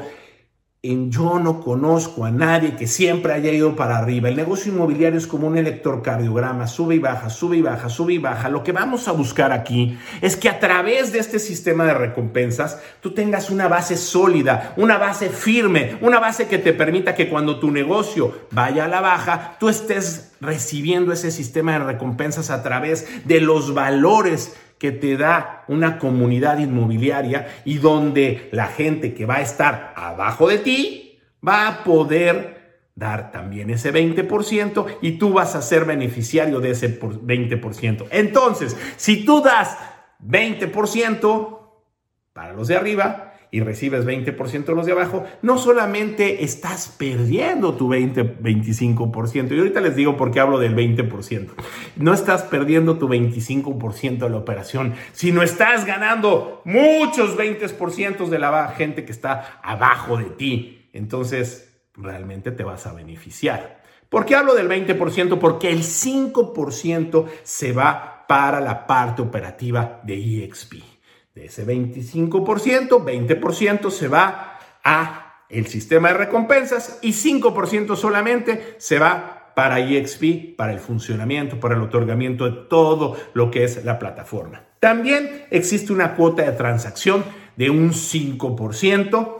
En 0.81 1.11
yo 1.11 1.39
no 1.39 1.59
conozco 1.59 2.23
a 2.23 2.31
nadie 2.31 2.77
que 2.77 2.87
siempre 2.87 3.33
haya 3.33 3.51
ido 3.51 3.75
para 3.75 3.97
arriba. 3.97 4.29
El 4.29 4.37
negocio 4.37 4.71
inmobiliario 4.71 5.19
es 5.19 5.27
como 5.27 5.47
un 5.47 5.57
electrocardiograma, 5.57 6.67
sube 6.67 6.95
y 6.95 6.99
baja, 6.99 7.29
sube 7.29 7.57
y 7.57 7.61
baja, 7.61 7.89
sube 7.89 8.13
y 8.13 8.17
baja. 8.17 8.47
Lo 8.47 8.63
que 8.63 8.71
vamos 8.71 9.09
a 9.09 9.11
buscar 9.11 9.51
aquí 9.51 9.97
es 10.21 10.37
que 10.37 10.47
a 10.47 10.57
través 10.61 11.11
de 11.11 11.19
este 11.19 11.37
sistema 11.37 11.83
de 11.83 11.95
recompensas 11.95 12.81
tú 13.01 13.13
tengas 13.13 13.49
una 13.49 13.67
base 13.67 13.97
sólida, 13.97 14.73
una 14.77 14.97
base 14.97 15.27
firme, 15.27 15.97
una 15.99 16.21
base 16.21 16.47
que 16.47 16.59
te 16.59 16.71
permita 16.71 17.13
que 17.13 17.27
cuando 17.27 17.59
tu 17.59 17.71
negocio 17.71 18.47
vaya 18.51 18.85
a 18.85 18.87
la 18.87 19.01
baja, 19.01 19.57
tú 19.59 19.67
estés 19.67 20.31
recibiendo 20.39 21.11
ese 21.11 21.31
sistema 21.31 21.73
de 21.73 21.79
recompensas 21.79 22.49
a 22.49 22.63
través 22.63 23.05
de 23.25 23.41
los 23.41 23.73
valores 23.73 24.55
que 24.79 24.91
te 24.91 25.17
da 25.17 25.65
una 25.67 25.99
comunidad 25.99 26.57
inmobiliaria 26.57 27.47
y 27.65 27.77
donde 27.77 28.49
la 28.51 28.67
gente 28.67 29.13
que 29.13 29.25
va 29.25 29.35
a 29.35 29.41
estar 29.41 29.93
abajo 29.95 30.47
de 30.47 30.57
ti 30.57 31.19
va 31.45 31.67
a 31.67 31.83
poder 31.83 32.59
dar 32.95 33.31
también 33.31 33.69
ese 33.69 33.93
20% 33.93 34.97
y 35.01 35.13
tú 35.13 35.33
vas 35.33 35.55
a 35.55 35.61
ser 35.61 35.85
beneficiario 35.85 36.59
de 36.59 36.71
ese 36.71 36.99
20%. 36.99 38.07
Entonces, 38.11 38.75
si 38.97 39.25
tú 39.25 39.41
das 39.41 39.77
20% 40.25 41.59
para 42.33 42.53
los 42.53 42.67
de 42.67 42.75
arriba, 42.75 43.28
y 43.51 43.61
recibes 43.61 44.05
20% 44.05 44.65
de 44.65 44.75
los 44.75 44.85
de 44.85 44.91
abajo, 44.91 45.25
no 45.41 45.57
solamente 45.57 46.43
estás 46.43 46.95
perdiendo 46.97 47.73
tu 47.73 47.87
20, 47.87 48.39
25%, 48.39 49.51
y 49.51 49.57
ahorita 49.57 49.81
les 49.81 49.95
digo 49.95 50.17
por 50.17 50.31
qué 50.31 50.39
hablo 50.39 50.59
del 50.59 50.75
20%, 50.75 51.49
no 51.97 52.13
estás 52.13 52.43
perdiendo 52.43 52.97
tu 52.97 53.07
25% 53.07 54.19
de 54.19 54.29
la 54.29 54.37
operación, 54.37 54.93
sino 55.13 55.41
estás 55.41 55.85
ganando 55.85 56.61
muchos 56.65 57.37
20% 57.37 58.27
de 58.27 58.39
la 58.39 58.67
gente 58.69 59.05
que 59.05 59.11
está 59.11 59.59
abajo 59.63 60.17
de 60.17 60.25
ti. 60.25 60.89
Entonces, 60.93 61.81
realmente 61.95 62.51
te 62.51 62.63
vas 62.63 62.87
a 62.87 62.93
beneficiar. 62.93 63.81
¿Por 64.09 64.25
qué 64.25 64.35
hablo 64.35 64.55
del 64.55 64.67
20%? 64.67 65.37
Porque 65.37 65.69
el 65.69 65.79
5% 65.79 67.25
se 67.43 67.73
va 67.73 68.25
para 68.27 68.59
la 68.59 68.87
parte 68.87 69.21
operativa 69.21 70.01
de 70.03 70.43
EXP. 70.43 70.98
De 71.33 71.45
ese 71.45 71.65
25%, 71.65 73.03
20% 73.03 73.91
se 73.91 74.07
va 74.07 74.59
a 74.83 75.45
el 75.49 75.67
sistema 75.67 76.09
de 76.09 76.13
recompensas 76.15 76.99
y 77.01 77.11
5% 77.11 77.95
solamente 77.95 78.75
se 78.77 78.99
va 78.99 79.51
para 79.55 79.79
EXP, 79.79 80.55
para 80.55 80.71
el 80.71 80.79
funcionamiento, 80.79 81.59
para 81.59 81.75
el 81.75 81.81
otorgamiento 81.81 82.45
de 82.45 82.67
todo 82.69 83.17
lo 83.33 83.51
que 83.51 83.63
es 83.63 83.83
la 83.83 83.99
plataforma. 83.99 84.63
También 84.79 85.45
existe 85.49 85.91
una 85.91 86.15
cuota 86.15 86.43
de 86.43 86.53
transacción 86.53 87.25
de 87.57 87.69
un 87.69 87.91
5% 87.91 89.37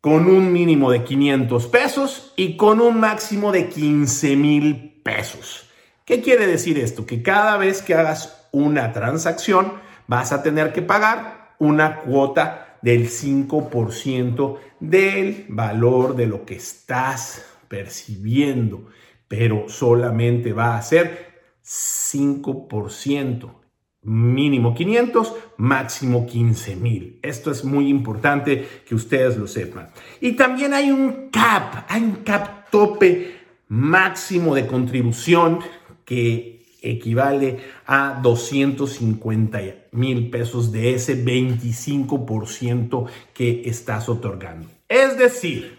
con 0.00 0.26
un 0.26 0.52
mínimo 0.52 0.90
de 0.90 1.04
500 1.04 1.66
pesos 1.66 2.32
y 2.36 2.56
con 2.56 2.80
un 2.80 3.00
máximo 3.00 3.52
de 3.52 3.68
15 3.68 4.36
mil 4.36 5.00
pesos. 5.02 5.68
¿Qué 6.04 6.22
quiere 6.22 6.46
decir 6.46 6.78
esto? 6.78 7.04
Que 7.04 7.22
cada 7.22 7.58
vez 7.58 7.82
que 7.82 7.94
hagas 7.94 8.48
una 8.52 8.92
transacción 8.92 9.72
vas 10.08 10.32
a 10.32 10.42
tener 10.42 10.72
que 10.72 10.82
pagar 10.82 11.54
una 11.60 12.00
cuota 12.00 12.78
del 12.82 13.08
5% 13.08 14.58
del 14.80 15.46
valor 15.48 16.16
de 16.16 16.26
lo 16.26 16.44
que 16.44 16.56
estás 16.56 17.44
percibiendo, 17.68 18.86
pero 19.28 19.68
solamente 19.68 20.52
va 20.52 20.76
a 20.76 20.82
ser 20.82 21.28
5%. 21.64 23.54
Mínimo 24.02 24.74
500, 24.74 25.34
máximo 25.58 26.24
15 26.24 26.76
mil. 26.76 27.18
Esto 27.20 27.50
es 27.50 27.64
muy 27.64 27.88
importante 27.88 28.66
que 28.86 28.94
ustedes 28.94 29.36
lo 29.36 29.46
sepan. 29.46 29.90
Y 30.20 30.32
también 30.32 30.72
hay 30.72 30.90
un 30.90 31.28
cap, 31.30 31.84
hay 31.88 32.02
un 32.02 32.16
cap 32.24 32.70
tope 32.70 33.36
máximo 33.68 34.54
de 34.54 34.66
contribución 34.66 35.58
que 36.04 36.57
equivale 36.82 37.58
a 37.86 38.20
250 38.22 39.60
mil 39.92 40.30
pesos 40.30 40.72
de 40.72 40.94
ese 40.94 41.24
25% 41.24 43.08
que 43.34 43.62
estás 43.66 44.08
otorgando. 44.08 44.68
Es 44.88 45.18
decir, 45.18 45.78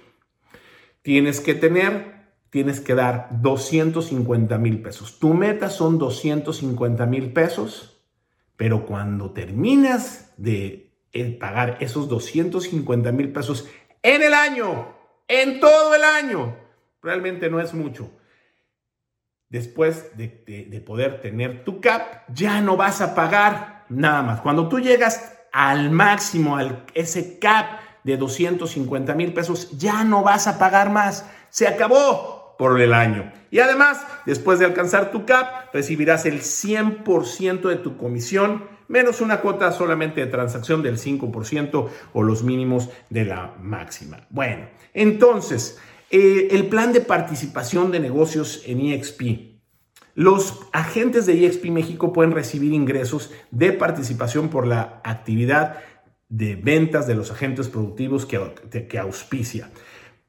tienes 1.01 1.39
que 1.39 1.56
tener, 1.56 2.25
tienes 2.50 2.82
que 2.82 2.96
dar 2.96 3.29
250 3.41 4.58
mil 4.58 4.82
pesos. 4.82 5.20
Tu 5.20 5.34
meta 5.34 5.70
son 5.70 5.98
250 5.98 7.06
mil 7.06 7.32
pesos, 7.34 8.01
pero 8.58 8.86
cuando 8.86 9.32
terminas 9.32 10.34
de 10.38 10.91
eh, 11.13 11.32
pagar 11.32 11.77
esos 11.79 12.10
250 12.10 13.12
mil 13.12 13.32
pesos 13.32 13.68
en 14.03 14.22
el 14.22 14.34
año, 14.34 14.96
en 15.27 15.60
todo 15.60 15.96
el 15.96 16.03
año, 16.03 16.56
realmente 17.01 17.50
no 17.50 17.60
es 17.60 17.74
mucho 17.74 18.18
después 19.50 20.15
de, 20.15 20.84
poder 20.86 21.22
tener 21.22 21.63
tu 21.63 21.82
CAP, 21.82 22.29
ya 22.34 22.62
no 22.62 22.77
vas 22.77 23.01
a 23.01 23.15
pagar 23.15 23.86
nada 23.89 24.22
más. 24.22 24.41
Cuando 24.41 24.70
tú 24.70 24.79
llegas 24.79 25.34
al 25.51 25.89
máximo, 25.89 26.56
al 26.56 26.86
ese 26.94 27.39
CAP 27.39 27.79
de 28.03 28.18
250 28.18 29.13
mil 29.15 29.34
pesos, 29.34 29.77
ya 29.77 30.03
no 30.03 30.24
vas 30.24 30.48
a 30.48 30.60
pagar 30.60 30.91
más. 30.91 31.25
Se 31.50 31.68
acabó 31.68 32.56
por 32.58 32.79
el 32.79 32.94
año. 32.94 33.32
Y 33.51 33.60
además, 33.60 34.06
después 34.25 34.60
de 34.60 34.65
alcanzar 34.65 35.12
tu 35.12 35.25
CAP, 35.25 35.74
recibirás 35.74 36.25
el 36.25 36.41
100% 36.41 37.70
de 37.70 37.77
tu 37.77 37.98
comisión, 37.98 38.65
menos 38.88 39.22
una 39.22 39.41
cuota 39.41 39.72
solamente 39.72 40.22
de 40.22 40.27
transacción 40.27 40.84
del 40.84 40.98
5% 40.98 41.89
o 42.13 42.24
los 42.24 42.44
mínimos 42.44 42.89
de 43.10 43.25
la 43.25 43.56
máxima. 43.60 44.27
Bueno, 44.29 44.68
entonces, 44.94 45.79
eh, 46.11 46.47
el 46.51 46.67
plan 46.67 46.93
de 46.93 47.01
participación 47.01 47.91
de 47.91 47.99
negocios 47.99 48.63
en 48.65 48.81
EXP. 48.81 49.49
Los 50.15 50.59
agentes 50.73 51.25
de 51.25 51.45
EXP 51.45 51.65
México 51.65 52.11
pueden 52.11 52.31
recibir 52.31 52.73
ingresos 52.73 53.31
de 53.51 53.71
participación 53.71 54.49
por 54.49 54.67
la 54.67 55.01
actividad 55.03 55.77
de 56.27 56.55
ventas 56.55 57.07
de 57.07 57.15
los 57.15 57.31
agentes 57.31 57.67
productivos 57.67 58.25
que, 58.25 58.39
que 58.87 58.99
auspicia. 58.99 59.69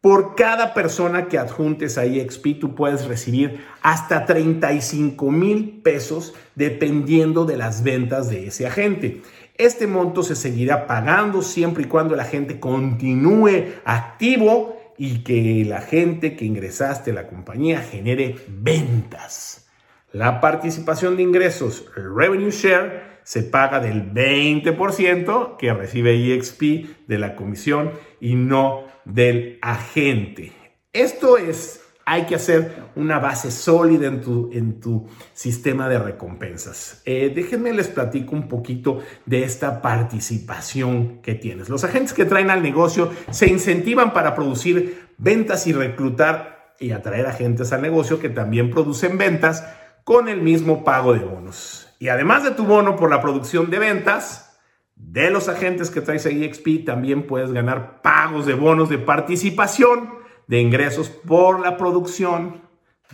Por 0.01 0.35
cada 0.35 0.73
persona 0.73 1.29
que 1.29 1.37
adjuntes 1.37 1.99
a 1.99 2.07
EXP, 2.07 2.59
tú 2.59 2.75
puedes 2.75 3.05
recibir 3.07 3.63
hasta 3.83 4.25
35 4.25 5.31
mil 5.31 5.83
pesos 5.83 6.35
dependiendo 6.55 7.45
de 7.45 7.59
las 7.59 7.83
ventas 7.83 8.31
de 8.31 8.47
ese 8.47 8.67
agente. 8.67 9.21
Este 9.59 9.87
monto 9.87 10.23
se 10.23 10.37
seguirá 10.37 10.87
pagando 10.87 11.43
siempre 11.43 11.83
y 11.83 11.87
cuando 11.87 12.15
el 12.15 12.21
agente 12.21 12.59
continúe 12.59 13.75
activo 13.85 14.80
y 15.03 15.21
que 15.25 15.65
la 15.67 15.81
gente 15.81 16.37
que 16.37 16.45
ingresaste 16.45 17.13
a 17.13 17.15
la 17.15 17.27
compañía 17.27 17.81
genere 17.81 18.37
ventas. 18.49 19.67
La 20.13 20.43
participación 20.43 21.17
de 21.17 21.23
ingresos, 21.23 21.87
el 21.97 22.15
revenue 22.15 22.51
share, 22.51 23.21
se 23.23 23.45
paga 23.45 23.81
del 23.81 24.13
20% 24.13 25.57
que 25.57 25.73
recibe 25.73 26.35
EXP 26.35 27.07
de 27.07 27.17
la 27.17 27.35
comisión 27.35 27.93
y 28.21 28.35
no 28.35 28.85
del 29.07 29.59
agente. 29.63 30.53
Esto 30.93 31.39
es 31.39 31.81
hay 32.05 32.27
que 32.27 32.35
hacer 32.35 32.85
una 32.97 33.19
base 33.19 33.51
sólida 33.51 34.07
en 34.07 34.21
tu, 34.21 34.51
en 34.53 34.81
tu 34.81 35.07
sistema 35.33 35.89
de 35.89 35.99
recompensas. 35.99 37.03
Eh, 37.05 37.33
déjenme 37.35 37.73
les 37.73 37.89
platico 37.89 38.35
un 38.35 38.49
poquito 38.49 39.01
de 39.27 39.45
esta 39.45 39.81
participación 39.81 41.21
que 41.23 41.35
tienes. 41.35 41.69
Los 41.69 41.85
agentes 41.85 42.13
que 42.13 42.25
traen 42.25 42.51
al 42.51 42.63
negocio 42.63 43.11
se 43.31 43.49
incentivan 43.49 44.13
para 44.13 44.35
producir 44.35 45.09
ventas 45.19 45.67
y 45.67 45.73
reclutar 45.73 46.75
y 46.81 46.93
atraer 46.93 47.27
agentes 47.27 47.73
al 47.73 47.83
negocio 47.83 48.19
que 48.19 48.31
también 48.31 48.71
producen 48.71 49.19
ventas 49.19 49.65
con 50.05 50.29
el 50.29 50.41
mismo 50.41 50.83
pago 50.83 51.13
de 51.13 51.21
bonos. 51.21 51.95
Y 51.99 52.09
además 52.09 52.43
de 52.43 52.53
tu 52.53 52.65
bono 52.65 52.97
por 52.97 53.11
la 53.11 53.21
producción 53.21 53.71
de 53.71 53.79
ventas, 53.79 54.59
de 54.97 55.31
los 55.31 55.49
agentes 55.49 55.91
que 55.91 56.01
traes 56.01 56.27
a 56.27 56.31
EXP, 56.31 56.85
también 56.85 57.27
puedes 57.27 57.53
ganar 57.53 58.01
pagos 58.03 58.47
de 58.47 58.55
bonos 58.55 58.89
de 58.89 58.99
participación 58.99 60.20
de 60.51 60.61
ingresos 60.61 61.09
por 61.09 61.61
la 61.61 61.77
producción 61.77 62.61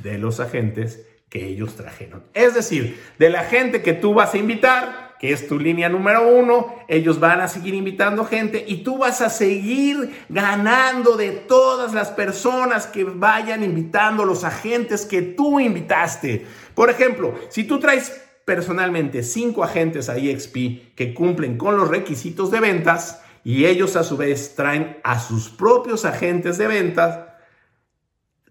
de 0.03 0.17
los 0.17 0.41
agentes 0.41 1.07
que 1.29 1.47
ellos 1.47 1.77
trajeron. 1.77 2.25
Es 2.33 2.55
decir, 2.55 2.99
de 3.19 3.29
la 3.29 3.45
gente 3.45 3.83
que 3.83 3.93
tú 3.93 4.15
vas 4.15 4.33
a 4.33 4.39
invitar, 4.39 5.17
que 5.21 5.35
es 5.35 5.47
tu 5.47 5.59
línea 5.59 5.91
número 5.91 6.27
uno, 6.27 6.75
ellos 6.89 7.21
van 7.21 7.43
a 7.43 7.49
seguir 7.49 7.75
invitando 7.75 8.25
gente 8.25 8.65
y 8.67 8.79
tú 8.79 8.97
vas 8.97 9.21
a 9.21 9.29
seguir 9.29 10.25
ganando 10.31 11.19
de 11.19 11.33
todas 11.33 11.93
las 11.93 12.09
personas 12.09 12.87
que 12.87 13.05
vayan 13.05 13.63
invitando, 13.63 14.25
los 14.25 14.43
agentes 14.43 15.05
que 15.05 15.21
tú 15.21 15.61
invitaste. 15.61 16.47
Por 16.75 16.89
ejemplo, 16.89 17.35
si 17.51 17.65
tú 17.65 17.79
traes 17.79 18.19
personalmente 18.47 19.23
cinco 19.23 19.63
agentes 19.63 20.09
a 20.09 20.17
EXP 20.17 20.95
que 20.95 21.13
cumplen 21.13 21.59
con 21.59 21.77
los 21.77 21.89
requisitos 21.89 22.51
de 22.51 22.61
ventas 22.61 23.21
y 23.45 23.67
ellos 23.67 23.95
a 23.95 24.05
su 24.05 24.17
vez 24.17 24.55
traen 24.57 24.97
a 25.05 25.21
sus 25.21 25.51
propios 25.51 26.07
agentes 26.07 26.57
de 26.57 26.67
ventas, 26.67 27.26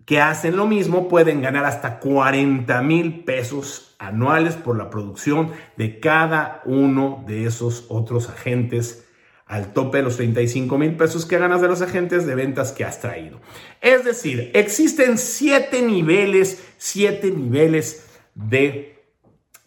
que 0.06 0.22
hacen 0.22 0.56
lo 0.56 0.68
mismo 0.68 1.08
pueden 1.08 1.42
ganar 1.42 1.66
hasta 1.66 2.00
40 2.00 2.82
mil 2.84 3.24
pesos 3.24 3.96
anuales 3.98 4.56
por 4.56 4.78
la 4.78 4.90
producción 4.90 5.52
de 5.78 6.00
cada 6.00 6.62
uno 6.66 7.24
de 7.28 7.46
esos 7.46 7.86
otros 7.90 8.30
agentes 8.30 9.06
al 9.48 9.74
tope 9.74 9.98
de 9.98 10.04
los 10.04 10.18
35 10.18 10.78
mil 10.78 10.96
pesos 10.96 11.26
que 11.26 11.38
ganas 11.38 11.62
de 11.62 11.68
los 11.68 11.82
agentes 11.82 12.26
de 12.26 12.36
ventas 12.36 12.72
que 12.72 12.84
has 12.84 13.00
traído. 13.00 13.40
Es 13.82 14.04
decir, 14.04 14.52
existen 14.54 15.18
siete 15.18 15.82
niveles, 15.82 16.64
siete 16.78 17.30
niveles 17.32 18.08
de, 18.34 19.04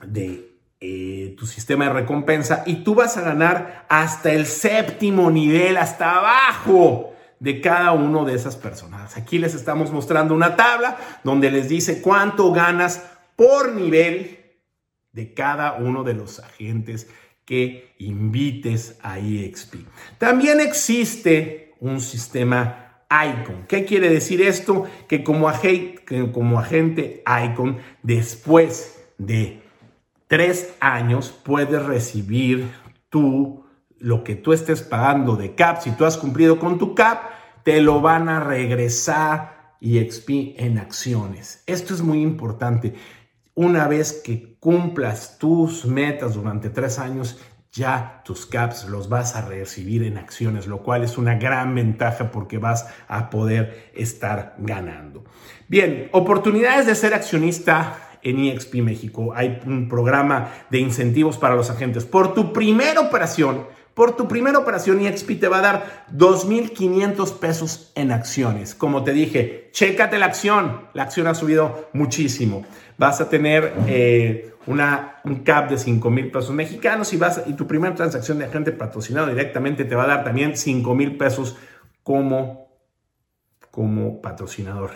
de 0.04 0.52
eh, 0.80 1.35
tu 1.38 1.47
sistema 1.47 1.87
de 1.87 1.92
recompensa 1.92 2.62
y 2.66 2.85
tú 2.85 2.95
vas 2.95 3.16
a 3.16 3.23
ganar 3.23 3.87
hasta 3.88 4.33
el 4.33 4.47
séptimo 4.47 5.30
nivel, 5.30 5.76
hasta 5.76 6.18
abajo 6.18 7.14
de 7.40 7.61
cada 7.61 7.92
uno 7.92 8.25
de 8.25 8.35
esas 8.35 8.57
personas. 8.57 9.16
Aquí 9.16 9.38
les 9.38 9.54
estamos 9.54 9.90
mostrando 9.90 10.35
una 10.35 10.57
tabla 10.57 10.97
donde 11.25 11.50
les 11.50 11.68
dice 11.68 12.02
cuánto 12.02 12.52
ganas 12.52 13.04
por 13.37 13.75
nivel 13.75 14.38
de 15.12 15.35
cada 15.35 15.75
uno 15.75 16.04
de 16.04 16.14
los 16.14 16.40
agentes 16.40 17.09
que 17.45 17.95
invites 17.99 18.99
a 19.02 19.18
EXP. 19.18 19.76
También 20.18 20.61
existe 20.61 21.75
un 21.80 22.00
sistema 22.00 23.02
ICON. 23.11 23.66
¿Qué 23.66 23.85
quiere 23.85 24.11
decir 24.11 24.42
esto? 24.42 24.85
Que 25.09 25.25
como, 25.25 25.49
agente, 25.49 26.04
que 26.04 26.30
como 26.30 26.59
agente 26.59 27.23
ICON, 27.26 27.78
después 28.02 29.00
de 29.16 29.62
tres 30.26 30.75
años, 30.80 31.30
puedes 31.42 31.83
recibir 31.85 32.71
tu 33.09 33.64
lo 34.00 34.24
que 34.24 34.36
tú 34.36 34.52
estés 34.52 34.82
pagando 34.82 35.36
de 35.36 35.54
CAP, 35.54 35.82
si 35.82 35.90
tú 35.92 36.04
has 36.04 36.16
cumplido 36.16 36.58
con 36.58 36.78
tu 36.78 36.94
CAP, 36.94 37.22
te 37.64 37.80
lo 37.80 38.00
van 38.00 38.28
a 38.28 38.40
regresar 38.40 39.58
en 39.80 40.78
acciones. 40.78 41.62
Esto 41.66 41.94
es 41.94 42.02
muy 42.02 42.22
importante. 42.22 42.94
Una 43.54 43.88
vez 43.88 44.12
que 44.24 44.56
cumplas 44.58 45.38
tus 45.38 45.84
metas 45.84 46.34
durante 46.34 46.70
tres 46.70 46.98
años, 46.98 47.38
ya 47.72 48.22
tus 48.24 48.46
caps 48.46 48.88
los 48.88 49.08
vas 49.08 49.36
a 49.36 49.42
recibir 49.42 50.02
en 50.02 50.16
acciones, 50.16 50.66
lo 50.66 50.82
cual 50.82 51.04
es 51.04 51.18
una 51.18 51.34
gran 51.36 51.74
ventaja 51.74 52.30
porque 52.30 52.58
vas 52.58 52.88
a 53.08 53.30
poder 53.30 53.90
estar 53.94 54.54
ganando. 54.58 55.24
Bien, 55.68 56.08
oportunidades 56.12 56.86
de 56.86 56.94
ser 56.94 57.14
accionista 57.14 57.98
en 58.22 58.44
EXP 58.44 58.76
México. 58.76 59.32
Hay 59.34 59.60
un 59.66 59.88
programa 59.88 60.50
de 60.70 60.78
incentivos 60.78 61.36
para 61.38 61.54
los 61.54 61.70
agentes. 61.70 62.04
Por 62.04 62.34
tu 62.34 62.52
primera 62.52 63.00
operación, 63.00 63.66
por 63.98 64.14
tu 64.16 64.28
primera 64.28 64.60
operación, 64.60 65.04
EXP 65.04 65.40
te 65.40 65.48
va 65.48 65.58
a 65.58 65.60
dar 65.60 66.06
2.500 66.16 67.40
pesos 67.40 67.90
en 67.96 68.12
acciones. 68.12 68.76
Como 68.76 69.02
te 69.02 69.12
dije, 69.12 69.70
chécate 69.72 70.18
la 70.18 70.26
acción. 70.26 70.86
La 70.94 71.02
acción 71.02 71.26
ha 71.26 71.34
subido 71.34 71.88
muchísimo. 71.92 72.64
Vas 72.96 73.20
a 73.20 73.28
tener 73.28 73.74
eh, 73.88 74.54
una, 74.66 75.16
un 75.24 75.42
cap 75.42 75.68
de 75.68 75.74
5.000 75.74 76.30
pesos 76.30 76.52
mexicanos 76.52 77.12
y, 77.12 77.16
vas, 77.16 77.42
y 77.44 77.54
tu 77.54 77.66
primera 77.66 77.92
transacción 77.96 78.38
de 78.38 78.44
agente 78.44 78.70
patrocinado 78.70 79.26
directamente 79.26 79.84
te 79.84 79.96
va 79.96 80.04
a 80.04 80.06
dar 80.06 80.22
también 80.22 80.52
5.000 80.52 81.18
pesos 81.18 81.56
como, 82.04 82.68
como 83.72 84.22
patrocinador. 84.22 84.92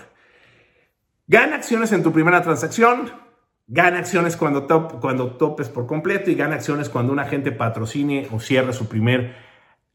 Gana 1.26 1.56
acciones 1.56 1.90
en 1.90 2.04
tu 2.04 2.12
primera 2.12 2.40
transacción, 2.40 3.10
Gana 3.74 4.00
acciones 4.00 4.36
cuando, 4.36 4.66
cuando 5.00 5.30
topes 5.38 5.70
por 5.70 5.86
completo 5.86 6.30
y 6.30 6.34
gana 6.34 6.56
acciones 6.56 6.90
cuando 6.90 7.10
un 7.10 7.18
agente 7.18 7.52
patrocine 7.52 8.28
o 8.30 8.38
cierre 8.38 8.74
su 8.74 8.86
primer 8.86 9.34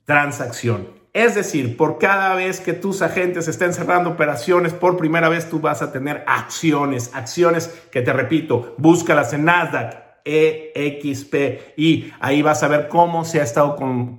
transacción. 0.04 0.88
Es 1.14 1.36
decir, 1.36 1.78
por 1.78 2.00
cada 2.00 2.34
vez 2.34 2.60
que 2.60 2.74
tus 2.74 3.04
agentes 3.04 3.48
estén 3.48 3.76
cerrando 3.76 4.10
operaciones, 4.10 4.74
por 4.74 4.98
primera 4.98 5.30
vez 5.30 5.48
tú 5.48 5.60
vas 5.60 5.84
a 5.84 5.92
tener 5.92 6.24
acciones, 6.26 7.12
acciones 7.14 7.68
que 7.92 8.02
te 8.02 8.14
repito, 8.14 8.74
búscalas 8.80 9.34
en 9.34 9.46
Nasdaq, 9.46 10.07
EXP 10.28 11.78
y 11.78 12.12
ahí 12.20 12.42
vas 12.42 12.64
a 12.64 12.68
ver 12.68 12.88
cómo 12.88 13.26
se 13.26 13.40
ha 13.40 13.44
estado 13.44 13.76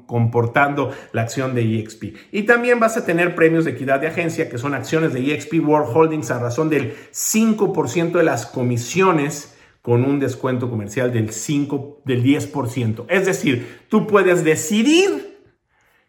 comportando 0.06 0.90
la 1.12 1.22
acción 1.22 1.54
de 1.54 1.62
EXP. 1.78 2.16
Y 2.32 2.42
también 2.42 2.80
vas 2.80 2.96
a 2.96 3.04
tener 3.04 3.34
premios 3.34 3.64
de 3.64 3.72
equidad 3.72 4.00
de 4.00 4.08
agencia, 4.08 4.48
que 4.48 4.58
son 4.58 4.74
acciones 4.74 5.12
de 5.12 5.32
EXP 5.32 5.54
World 5.64 5.94
Holdings 5.94 6.30
a 6.30 6.38
razón 6.38 6.70
del 6.70 6.94
5% 7.12 8.12
de 8.12 8.22
las 8.22 8.46
comisiones 8.46 9.54
con 9.82 10.04
un 10.04 10.18
descuento 10.18 10.68
comercial 10.68 11.12
del 11.12 11.32
5 11.32 12.02
del 12.04 12.22
10%. 12.22 13.06
Es 13.08 13.26
decir, 13.26 13.84
tú 13.88 14.06
puedes 14.06 14.44
decidir 14.44 15.38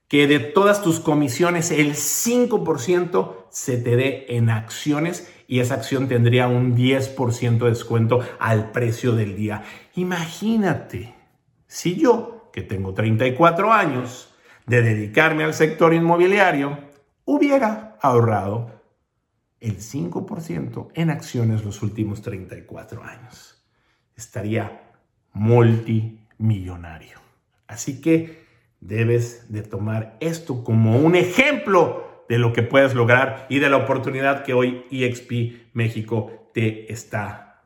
que 0.10 0.28
de 0.28 0.40
todas 0.40 0.82
tus 0.82 1.00
comisiones 1.00 1.72
el 1.72 1.94
5% 1.94 3.36
se 3.52 3.78
te 3.78 3.96
dé 3.96 4.26
en 4.30 4.50
acciones 4.50 5.32
y 5.50 5.62
esa 5.62 5.74
acción 5.74 6.08
tendría 6.08 6.48
un 6.48 6.78
10% 6.78 7.58
de 7.58 7.70
descuento 7.70 8.20
al 8.38 8.72
precio 8.72 9.14
del 9.14 9.36
día. 9.36 9.64
Imagínate, 9.96 11.16
si 11.66 11.96
yo, 11.96 12.52
que 12.54 12.62
tengo 12.62 12.94
34 12.94 13.74
años, 13.74 14.32
de 14.68 14.84
dedicarme 14.84 15.44
al 15.44 15.56
sector 15.56 15.96
inmobiliario, 15.96 16.78
hubiera 17.26 17.98
ahorrado 18.00 18.80
el 19.60 19.80
5% 19.80 20.90
en 20.94 21.10
acciones 21.10 21.66
los 21.66 21.82
últimos 21.82 22.22
34 22.22 23.04
años. 23.04 23.60
Estaría 24.16 24.84
multimillonario. 25.34 27.18
Así 27.66 28.02
que 28.02 28.46
debes 28.82 29.52
de 29.52 29.64
tomar 29.64 30.16
esto 30.20 30.64
como 30.64 31.00
un 31.00 31.16
ejemplo 31.16 32.09
de 32.30 32.38
lo 32.38 32.54
que 32.54 32.64
puedes 32.64 32.94
lograr 32.94 33.48
y 33.50 33.60
de 33.60 33.70
la 33.70 33.78
oportunidad 33.78 34.44
que 34.44 34.54
hoy 34.54 34.86
EXP 34.92 35.74
México 35.74 36.50
te 36.54 36.94
está 36.94 37.64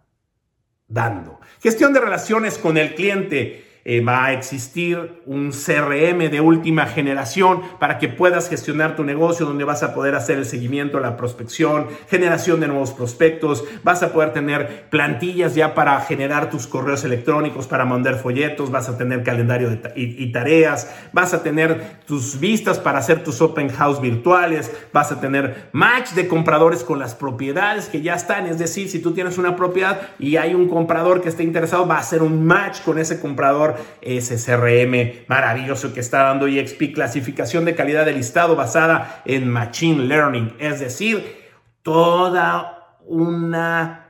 dando. 0.87 1.39
Gestión 1.61 1.93
de 1.93 1.99
relaciones 1.99 2.57
con 2.57 2.77
el 2.77 2.95
cliente. 2.95 3.65
Eh, 3.85 3.99
va 3.99 4.27
a 4.27 4.31
existir 4.31 5.21
un 5.25 5.51
CRM 5.51 6.29
de 6.29 6.39
última 6.39 6.85
generación 6.85 7.61
para 7.79 7.99
que 7.99 8.07
puedas 8.07 8.47
gestionar 8.47 8.95
tu 8.95 9.03
negocio, 9.03 9.45
donde 9.45 9.65
vas 9.65 9.83
a 9.83 9.93
poder 9.93 10.15
hacer 10.15 10.37
el 10.37 10.45
seguimiento, 10.45 11.01
la 11.01 11.17
prospección, 11.17 11.87
generación 12.09 12.61
de 12.61 12.69
nuevos 12.69 12.91
prospectos, 12.91 13.65
vas 13.83 14.01
a 14.01 14.13
poder 14.13 14.31
tener 14.31 14.85
plantillas 14.89 15.55
ya 15.55 15.75
para 15.75 15.99
generar 15.99 16.49
tus 16.49 16.65
correos 16.65 17.03
electrónicos, 17.03 17.67
para 17.67 17.83
mandar 17.83 18.15
folletos, 18.15 18.71
vas 18.71 18.87
a 18.87 18.97
tener 18.97 19.21
calendario 19.21 19.77
y, 19.97 20.23
y 20.23 20.31
tareas, 20.31 20.89
vas 21.11 21.33
a 21.33 21.43
tener 21.43 21.97
tus 22.05 22.39
vistas 22.39 22.79
para 22.79 22.99
hacer 22.99 23.21
tus 23.21 23.41
open 23.41 23.67
house 23.67 23.99
virtuales, 23.99 24.71
vas 24.93 25.11
a 25.11 25.19
tener 25.19 25.67
match 25.73 26.11
de 26.11 26.29
compradores 26.29 26.85
con 26.85 26.99
las 26.99 27.15
propiedades 27.15 27.87
que 27.87 28.01
ya 28.01 28.15
están, 28.15 28.45
es 28.47 28.59
decir, 28.59 28.87
si 28.87 28.99
tú 28.99 29.11
tienes 29.11 29.37
una 29.37 29.57
propiedad 29.57 29.99
y 30.19 30.37
hay 30.37 30.55
un 30.55 30.69
comprador 30.69 31.21
que 31.21 31.27
esté 31.27 31.43
interesado, 31.43 31.85
va 31.85 31.97
a 31.97 31.99
hacer 31.99 32.23
un 32.23 32.45
match 32.45 32.81
con 32.81 32.97
ese 32.97 33.19
comprador 33.19 33.72
ese 34.01 34.35
CRM 34.35 35.25
maravilloso 35.27 35.93
que 35.93 35.99
está 35.99 36.23
dando 36.23 36.47
EXP, 36.47 36.93
clasificación 36.93 37.65
de 37.65 37.75
calidad 37.75 38.05
de 38.05 38.13
listado 38.13 38.55
basada 38.55 39.21
en 39.25 39.49
Machine 39.49 40.05
Learning, 40.05 40.55
es 40.59 40.79
decir, 40.79 41.43
toda 41.81 42.97
una 43.05 44.03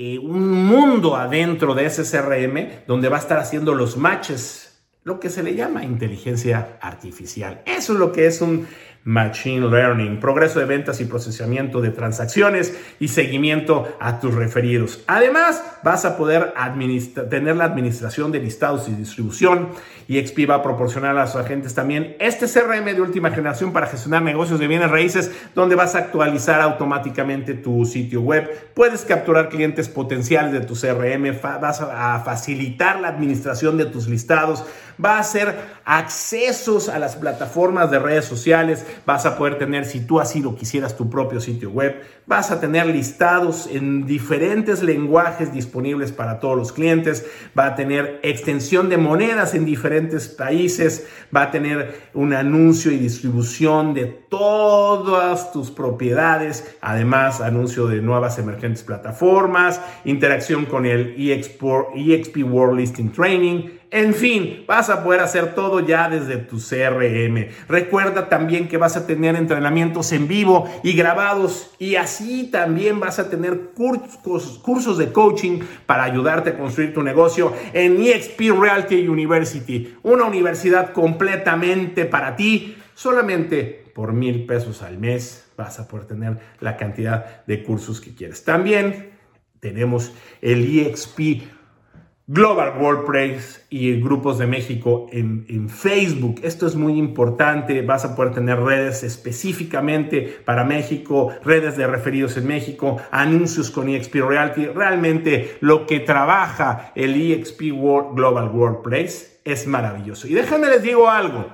eh, 0.00 0.16
un 0.16 0.64
mundo 0.64 1.16
adentro 1.16 1.74
de 1.74 1.86
ese 1.86 2.04
CRM 2.04 2.84
donde 2.86 3.08
va 3.08 3.16
a 3.16 3.18
estar 3.18 3.38
haciendo 3.40 3.74
los 3.74 3.96
matches, 3.96 4.80
lo 5.02 5.18
que 5.18 5.28
se 5.28 5.42
le 5.42 5.56
llama 5.56 5.82
inteligencia 5.82 6.78
artificial. 6.80 7.62
Eso 7.66 7.94
es 7.94 7.98
lo 7.98 8.12
que 8.12 8.26
es 8.26 8.40
un 8.40 8.68
Machine 9.08 9.70
Learning, 9.70 10.20
progreso 10.20 10.60
de 10.60 10.66
ventas 10.66 11.00
y 11.00 11.06
procesamiento 11.06 11.80
de 11.80 11.88
transacciones 11.88 12.78
y 13.00 13.08
seguimiento 13.08 13.88
a 14.00 14.20
tus 14.20 14.34
referidos. 14.34 15.02
Además, 15.06 15.64
vas 15.82 16.04
a 16.04 16.18
poder 16.18 16.52
tener 17.30 17.56
la 17.56 17.64
administración 17.64 18.30
de 18.32 18.40
listados 18.40 18.86
y 18.86 18.92
distribución 18.92 19.70
y 20.08 20.20
XP 20.20 20.50
va 20.50 20.56
a 20.56 20.62
proporcionar 20.62 21.16
a 21.16 21.26
sus 21.26 21.40
agentes 21.40 21.74
también 21.74 22.16
este 22.20 22.44
CRM 22.46 22.84
de 22.84 23.00
última 23.00 23.30
generación 23.30 23.72
para 23.72 23.86
gestionar 23.86 24.20
negocios 24.20 24.60
de 24.60 24.66
bienes 24.66 24.90
raíces 24.90 25.32
donde 25.54 25.74
vas 25.74 25.94
a 25.94 26.00
actualizar 26.00 26.60
automáticamente 26.60 27.54
tu 27.54 27.86
sitio 27.86 28.20
web. 28.20 28.50
Puedes 28.74 29.06
capturar 29.06 29.48
clientes 29.48 29.88
potenciales 29.88 30.52
de 30.52 30.60
tu 30.60 30.74
CRM, 30.74 31.34
vas 31.42 31.80
a 31.80 32.20
facilitar 32.26 33.00
la 33.00 33.08
administración 33.08 33.78
de 33.78 33.86
tus 33.86 34.06
listados, 34.06 34.66
va 35.02 35.18
a 35.18 35.22
ser 35.22 35.78
accesos 35.84 36.88
a 36.88 36.98
las 36.98 37.16
plataformas 37.16 37.90
de 37.90 37.98
redes 37.98 38.24
sociales, 38.24 38.84
vas 39.06 39.24
a 39.26 39.38
poder 39.38 39.58
tener, 39.58 39.84
si 39.84 40.00
tú 40.00 40.20
así 40.20 40.40
lo 40.40 40.54
quisieras, 40.54 40.96
tu 40.96 41.08
propio 41.08 41.40
sitio 41.40 41.70
web, 41.70 42.02
vas 42.26 42.50
a 42.50 42.60
tener 42.60 42.86
listados 42.86 43.66
en 43.66 44.04
diferentes 44.04 44.82
lenguajes 44.82 45.52
disponibles 45.52 46.12
para 46.12 46.40
todos 46.40 46.56
los 46.56 46.72
clientes, 46.72 47.24
va 47.58 47.66
a 47.66 47.74
tener 47.74 48.20
extensión 48.22 48.88
de 48.88 48.98
monedas 48.98 49.54
en 49.54 49.64
diferentes 49.64 50.28
países, 50.28 51.06
va 51.34 51.44
a 51.44 51.50
tener 51.50 52.10
un 52.12 52.34
anuncio 52.34 52.92
y 52.92 52.98
distribución 52.98 53.94
de 53.94 54.06
todas 54.06 55.52
tus 55.52 55.70
propiedades, 55.70 56.76
además 56.82 57.40
anuncio 57.40 57.86
de 57.86 58.02
nuevas 58.02 58.38
emergentes 58.38 58.82
plataformas, 58.82 59.80
interacción 60.04 60.66
con 60.66 60.84
el 60.84 61.14
EXP, 61.18 61.62
EXP 61.94 62.44
World 62.44 62.78
Listing 62.78 63.12
Training, 63.12 63.77
en 63.90 64.14
fin, 64.14 64.64
vas 64.66 64.90
a 64.90 65.02
poder 65.02 65.20
hacer 65.20 65.54
todo 65.54 65.80
ya 65.80 66.10
desde 66.10 66.36
tu 66.36 66.58
CRM. 66.58 67.48
Recuerda 67.68 68.28
también 68.28 68.68
que 68.68 68.76
vas 68.76 68.96
a 68.96 69.06
tener 69.06 69.34
entrenamientos 69.34 70.12
en 70.12 70.28
vivo 70.28 70.68
y 70.82 70.92
grabados 70.92 71.70
y 71.78 71.96
así 71.96 72.50
también 72.50 73.00
vas 73.00 73.18
a 73.18 73.30
tener 73.30 73.70
cursos, 73.74 74.98
de 74.98 75.12
coaching 75.12 75.60
para 75.86 76.04
ayudarte 76.04 76.50
a 76.50 76.58
construir 76.58 76.92
tu 76.92 77.02
negocio 77.02 77.52
en 77.72 78.02
EXP 78.02 78.60
Realty 78.60 79.08
University, 79.08 79.94
una 80.02 80.24
universidad 80.24 80.92
completamente 80.92 82.04
para 82.04 82.36
ti, 82.36 82.76
solamente 82.94 83.90
por 83.94 84.12
mil 84.12 84.44
pesos 84.44 84.82
al 84.82 84.98
mes 84.98 85.46
vas 85.56 85.80
a 85.80 85.88
poder 85.88 86.06
tener 86.06 86.38
la 86.60 86.76
cantidad 86.76 87.44
de 87.46 87.64
cursos 87.64 88.00
que 88.00 88.14
quieres. 88.14 88.44
También 88.44 89.10
tenemos 89.60 90.12
el 90.40 90.78
EXP 90.78 91.42
Global 92.30 92.74
WordPress 92.78 93.64
y 93.70 93.98
grupos 94.02 94.36
de 94.36 94.46
México 94.46 95.06
en, 95.12 95.70
Facebook. 95.70 96.40
Esto 96.42 96.66
es 96.66 96.74
muy 96.74 96.98
importante. 96.98 97.80
Vas 97.80 98.04
a 98.04 98.14
poder 98.14 98.34
tener 98.34 98.60
redes 98.60 99.02
específicamente 99.02 100.42
para 100.44 100.62
México, 100.62 101.32
redes 101.42 101.78
de 101.78 101.86
referidos 101.86 102.36
en 102.36 102.46
México, 102.46 102.98
anuncios 103.10 103.70
con 103.70 103.88
EXP 103.88 104.16
Reality. 104.16 104.66
Realmente 104.66 105.56
lo 105.60 105.86
que 105.86 106.00
trabaja 106.00 106.92
el 106.94 107.18
EXP 107.18 107.72
World, 107.72 108.14
Global 108.14 108.50
WordPress 108.50 109.40
es 109.42 109.66
maravilloso. 109.66 110.28
Y 110.28 110.34
déjenme 110.34 110.68
les 110.68 110.82
digo 110.82 111.08
algo. 111.08 111.46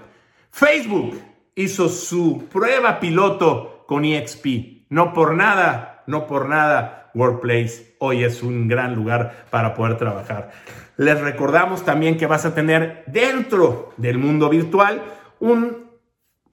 Facebook 0.50 1.20
hizo 1.54 1.88
su 1.88 2.48
prueba 2.52 2.98
piloto 2.98 3.84
con 3.86 4.04
EXP. 4.04 4.86
No 4.88 5.12
por 5.12 5.36
nada, 5.36 6.02
no 6.08 6.26
por 6.26 6.48
nada 6.48 7.03
Workplace 7.14 7.94
hoy 7.98 8.24
es 8.24 8.42
un 8.42 8.68
gran 8.68 8.94
lugar 8.94 9.46
para 9.50 9.74
poder 9.74 9.96
trabajar. 9.96 10.50
Les 10.96 11.20
recordamos 11.20 11.84
también 11.84 12.16
que 12.16 12.26
vas 12.26 12.44
a 12.44 12.54
tener 12.54 13.04
dentro 13.06 13.92
del 13.96 14.18
mundo 14.18 14.48
virtual 14.48 15.02
un 15.40 15.83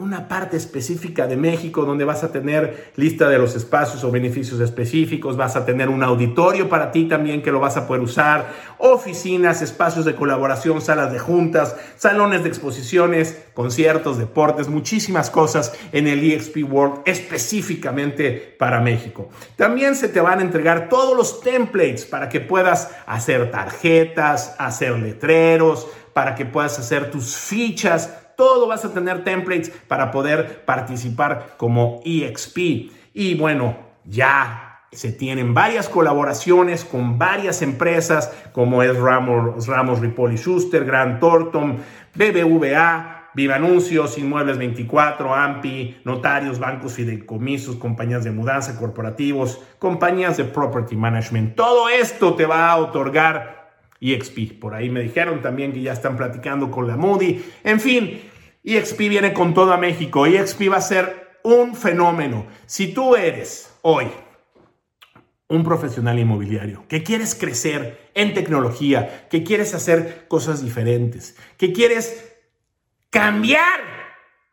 una 0.01 0.27
parte 0.27 0.57
específica 0.57 1.27
de 1.27 1.37
México 1.37 1.85
donde 1.85 2.05
vas 2.05 2.23
a 2.23 2.31
tener 2.31 2.91
lista 2.95 3.29
de 3.29 3.37
los 3.37 3.55
espacios 3.55 4.03
o 4.03 4.11
beneficios 4.11 4.59
específicos, 4.59 5.37
vas 5.37 5.55
a 5.55 5.65
tener 5.65 5.89
un 5.89 6.03
auditorio 6.03 6.67
para 6.67 6.91
ti 6.91 7.05
también 7.05 7.41
que 7.43 7.51
lo 7.51 7.59
vas 7.59 7.77
a 7.77 7.87
poder 7.87 8.01
usar, 8.01 8.47
oficinas, 8.79 9.61
espacios 9.61 10.03
de 10.05 10.15
colaboración, 10.15 10.81
salas 10.81 11.11
de 11.11 11.19
juntas, 11.19 11.75
salones 11.97 12.43
de 12.43 12.49
exposiciones, 12.49 13.43
conciertos, 13.53 14.17
deportes, 14.17 14.67
muchísimas 14.67 15.29
cosas 15.29 15.73
en 15.91 16.07
el 16.07 16.23
EXP 16.23 16.63
World 16.69 17.01
específicamente 17.05 18.55
para 18.57 18.81
México. 18.81 19.29
También 19.55 19.95
se 19.95 20.09
te 20.09 20.19
van 20.19 20.39
a 20.39 20.43
entregar 20.43 20.89
todos 20.89 21.15
los 21.15 21.41
templates 21.41 22.05
para 22.05 22.27
que 22.27 22.39
puedas 22.39 22.89
hacer 23.05 23.51
tarjetas, 23.51 24.55
hacer 24.57 24.97
letreros, 24.97 25.87
para 26.13 26.35
que 26.35 26.45
puedas 26.45 26.77
hacer 26.77 27.09
tus 27.09 27.35
fichas 27.35 28.20
todo 28.41 28.65
vas 28.65 28.83
a 28.83 28.91
tener 28.91 29.23
templates 29.23 29.69
para 29.69 30.09
poder 30.09 30.65
participar 30.65 31.53
como 31.57 32.01
EXP. 32.03 32.57
Y 33.13 33.35
bueno, 33.35 33.77
ya 34.03 34.79
se 34.91 35.11
tienen 35.11 35.53
varias 35.53 35.87
colaboraciones 35.87 36.83
con 36.83 37.19
varias 37.19 37.61
empresas 37.61 38.33
como 38.51 38.81
es 38.81 38.97
Ramos, 38.97 39.67
Ramos 39.67 39.99
Ripoli 39.99 40.37
Schuster, 40.37 40.85
Grant 40.85 41.19
Thornton, 41.19 41.77
BBVA, 42.15 43.29
Viva 43.35 43.57
Anuncios, 43.57 44.17
Inmuebles 44.17 44.57
24, 44.57 45.35
AMPI, 45.35 46.01
notarios, 46.03 46.57
bancos, 46.57 46.93
fideicomisos, 46.93 47.75
compañías 47.75 48.23
de 48.23 48.31
mudanza, 48.31 48.75
corporativos, 48.79 49.61
compañías 49.77 50.35
de 50.37 50.45
property 50.45 50.95
management. 50.95 51.55
Todo 51.55 51.89
esto 51.89 52.33
te 52.33 52.47
va 52.47 52.71
a 52.71 52.77
otorgar 52.77 53.61
EXP. 54.01 54.59
Por 54.59 54.73
ahí 54.73 54.89
me 54.89 55.01
dijeron 55.01 55.41
también 55.41 55.71
que 55.71 55.81
ya 55.81 55.93
están 55.93 56.17
platicando 56.17 56.71
con 56.71 56.87
la 56.87 56.97
Moody. 56.97 57.41
En 57.63 57.79
fin, 57.79 58.19
EXP 58.63 58.99
viene 58.99 59.33
con 59.33 59.53
todo 59.53 59.73
a 59.73 59.77
México. 59.77 60.25
EXP 60.25 60.71
va 60.71 60.77
a 60.77 60.81
ser 60.81 61.39
un 61.43 61.75
fenómeno. 61.75 62.45
Si 62.65 62.93
tú 62.93 63.15
eres 63.15 63.73
hoy 63.81 64.07
un 65.47 65.63
profesional 65.63 66.17
inmobiliario, 66.17 66.85
que 66.87 67.03
quieres 67.03 67.35
crecer 67.35 68.09
en 68.13 68.33
tecnología, 68.33 69.27
que 69.29 69.43
quieres 69.43 69.73
hacer 69.73 70.25
cosas 70.29 70.63
diferentes, 70.63 71.35
que 71.57 71.73
quieres 71.73 72.31
cambiar, 73.09 73.81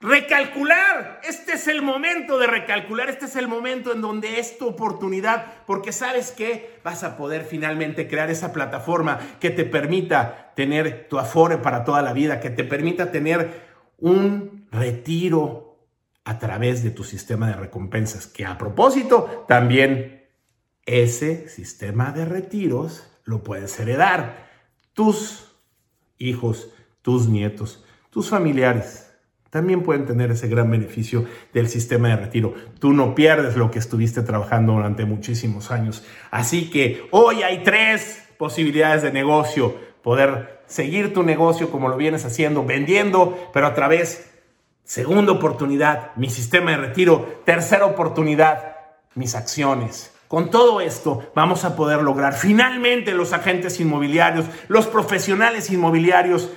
recalcular. 0.01 1.21
Este 1.23 1.53
es 1.53 1.69
el 1.69 1.83
momento 1.83 2.39
de 2.39 2.49
recalcular, 2.49 3.09
este 3.11 3.27
es 3.27 3.37
el 3.37 3.47
momento 3.47 3.93
en 3.93 4.01
donde 4.01 4.41
es 4.41 4.59
tu 4.59 4.67
oportunidad, 4.67 5.47
porque 5.67 5.93
sabes 5.93 6.33
que 6.33 6.81
vas 6.83 7.05
a 7.05 7.17
poder 7.17 7.45
finalmente 7.45 8.09
crear 8.09 8.29
esa 8.29 8.53
plataforma 8.53 9.21
que 9.39 9.51
te 9.51 9.65
permita 9.65 10.53
tener 10.57 11.07
tu 11.09 11.19
afore 11.19 11.59
para 11.59 11.85
toda 11.85 12.03
la 12.03 12.13
vida, 12.13 12.41
que 12.41 12.51
te 12.51 12.65
permita 12.65 13.13
tener 13.13 13.68
un 13.99 14.67
retiro 14.71 15.79
a 16.25 16.39
través 16.39 16.83
de 16.83 16.91
tu 16.91 17.05
sistema 17.05 17.49
de 17.49 17.55
recompensas, 17.55 18.27
que 18.27 18.45
a 18.45 18.59
propósito, 18.59 19.45
también 19.49 20.27
ese 20.85 21.49
sistema 21.49 22.13
de 22.13 22.25
retiros 22.25 23.07
lo 23.25 23.43
puedes 23.43 23.79
heredar. 23.79 24.49
Tus 24.93 25.55
hijos, 26.19 26.71
tus 27.03 27.29
nietos, 27.29 27.85
tus 28.11 28.29
familiares 28.29 29.09
también 29.51 29.83
pueden 29.83 30.05
tener 30.05 30.31
ese 30.31 30.49
gran 30.49 30.71
beneficio 30.71 31.25
del 31.55 31.69
sistema 31.69 32.09
de 32.09 32.17
retiro. 32.17 32.55
Tú 32.79 32.93
no 32.93 33.15
pierdes 33.15 33.57
lo 33.57 33.71
que 33.71 33.79
estuviste 33.79 34.23
trabajando 34.23 34.75
durante 34.75 35.07
muchísimos 35.07 35.71
años. 35.71 36.05
Así 36.31 36.69
que 36.69 37.09
hoy 37.13 37.43
hay 37.43 37.63
tres 37.63 38.29
posibilidades 38.37 39.03
de 39.03 39.13
negocio. 39.13 39.75
Poder 40.03 40.58
seguir 40.69 41.13
tu 41.13 41.23
negocio 41.25 41.71
como 41.71 41.89
lo 41.89 41.97
vienes 41.97 42.25
haciendo, 42.25 42.65
vendiendo, 42.65 43.51
pero 43.53 43.67
a 43.67 43.75
través, 43.75 44.31
segunda 44.85 45.33
oportunidad, 45.33 46.13
mi 46.15 46.31
sistema 46.31 46.71
de 46.71 46.77
retiro, 46.77 47.41
tercera 47.45 47.87
oportunidad, 47.87 48.77
mis 49.15 49.35
acciones. 49.35 50.15
Con 50.29 50.51
todo 50.51 50.81
esto 50.81 51.33
vamos 51.35 51.65
a 51.65 51.75
poder 51.75 52.03
lograr 52.03 52.35
finalmente 52.35 53.13
los 53.13 53.33
agentes 53.33 53.81
inmobiliarios, 53.81 54.47
los 54.69 54.87
profesionales 54.87 55.71
inmobiliarios, 55.71 56.51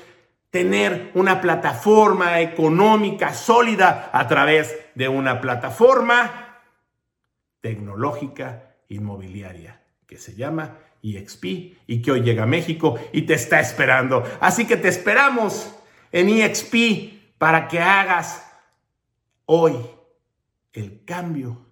tener 0.49 1.11
una 1.15 1.39
plataforma 1.39 2.41
económica 2.41 3.33
sólida 3.33 4.09
a 4.11 4.27
través 4.27 4.77
de 4.95 5.07
una 5.07 5.39
plataforma 5.39 6.59
tecnológica 7.61 8.75
inmobiliaria 8.89 9.81
que 10.05 10.17
se 10.17 10.35
llama 10.35 10.77
EXP 11.03 11.45
y 11.87 12.01
que 12.01 12.11
hoy 12.11 12.21
llega 12.21 12.43
a 12.43 12.47
México 12.47 12.99
y 13.11 13.23
te 13.23 13.33
está 13.33 13.59
esperando. 13.59 14.23
Así 14.39 14.65
que 14.65 14.77
te 14.77 14.87
esperamos 14.87 15.75
en 16.11 16.29
EXP 16.29 17.37
para 17.37 17.67
que 17.67 17.79
hagas 17.79 18.47
hoy 19.45 19.75
el 20.73 21.03
cambio 21.05 21.65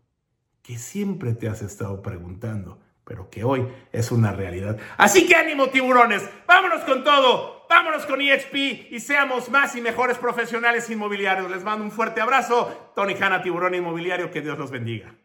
que 0.62 0.78
siempre 0.78 1.34
te 1.34 1.48
has 1.48 1.62
estado 1.62 2.02
preguntando, 2.02 2.80
pero 3.04 3.30
que 3.30 3.44
hoy 3.44 3.68
es 3.92 4.12
una 4.12 4.32
realidad. 4.32 4.78
Así 4.98 5.28
que 5.28 5.36
ánimo 5.36 5.70
tiburones, 5.70 6.28
vámonos 6.46 6.82
con 6.84 7.04
todo, 7.04 7.66
vámonos 7.70 8.06
con 8.06 8.22
EXP 8.22 8.92
y 8.92 9.00
seamos 9.00 9.50
más 9.50 9.76
y 9.76 9.82
mejores 9.82 10.18
profesionales 10.18 10.90
inmobiliarios. 10.90 11.50
Les 11.50 11.64
mando 11.64 11.86
un 11.86 11.92
fuerte 11.92 12.22
abrazo, 12.22 12.92
Tony 12.96 13.16
Hanna, 13.20 13.42
tiburón 13.42 13.76
inmobiliario, 13.76 14.32
que 14.32 14.42
Dios 14.42 14.58
los 14.58 14.72
bendiga. 14.72 15.16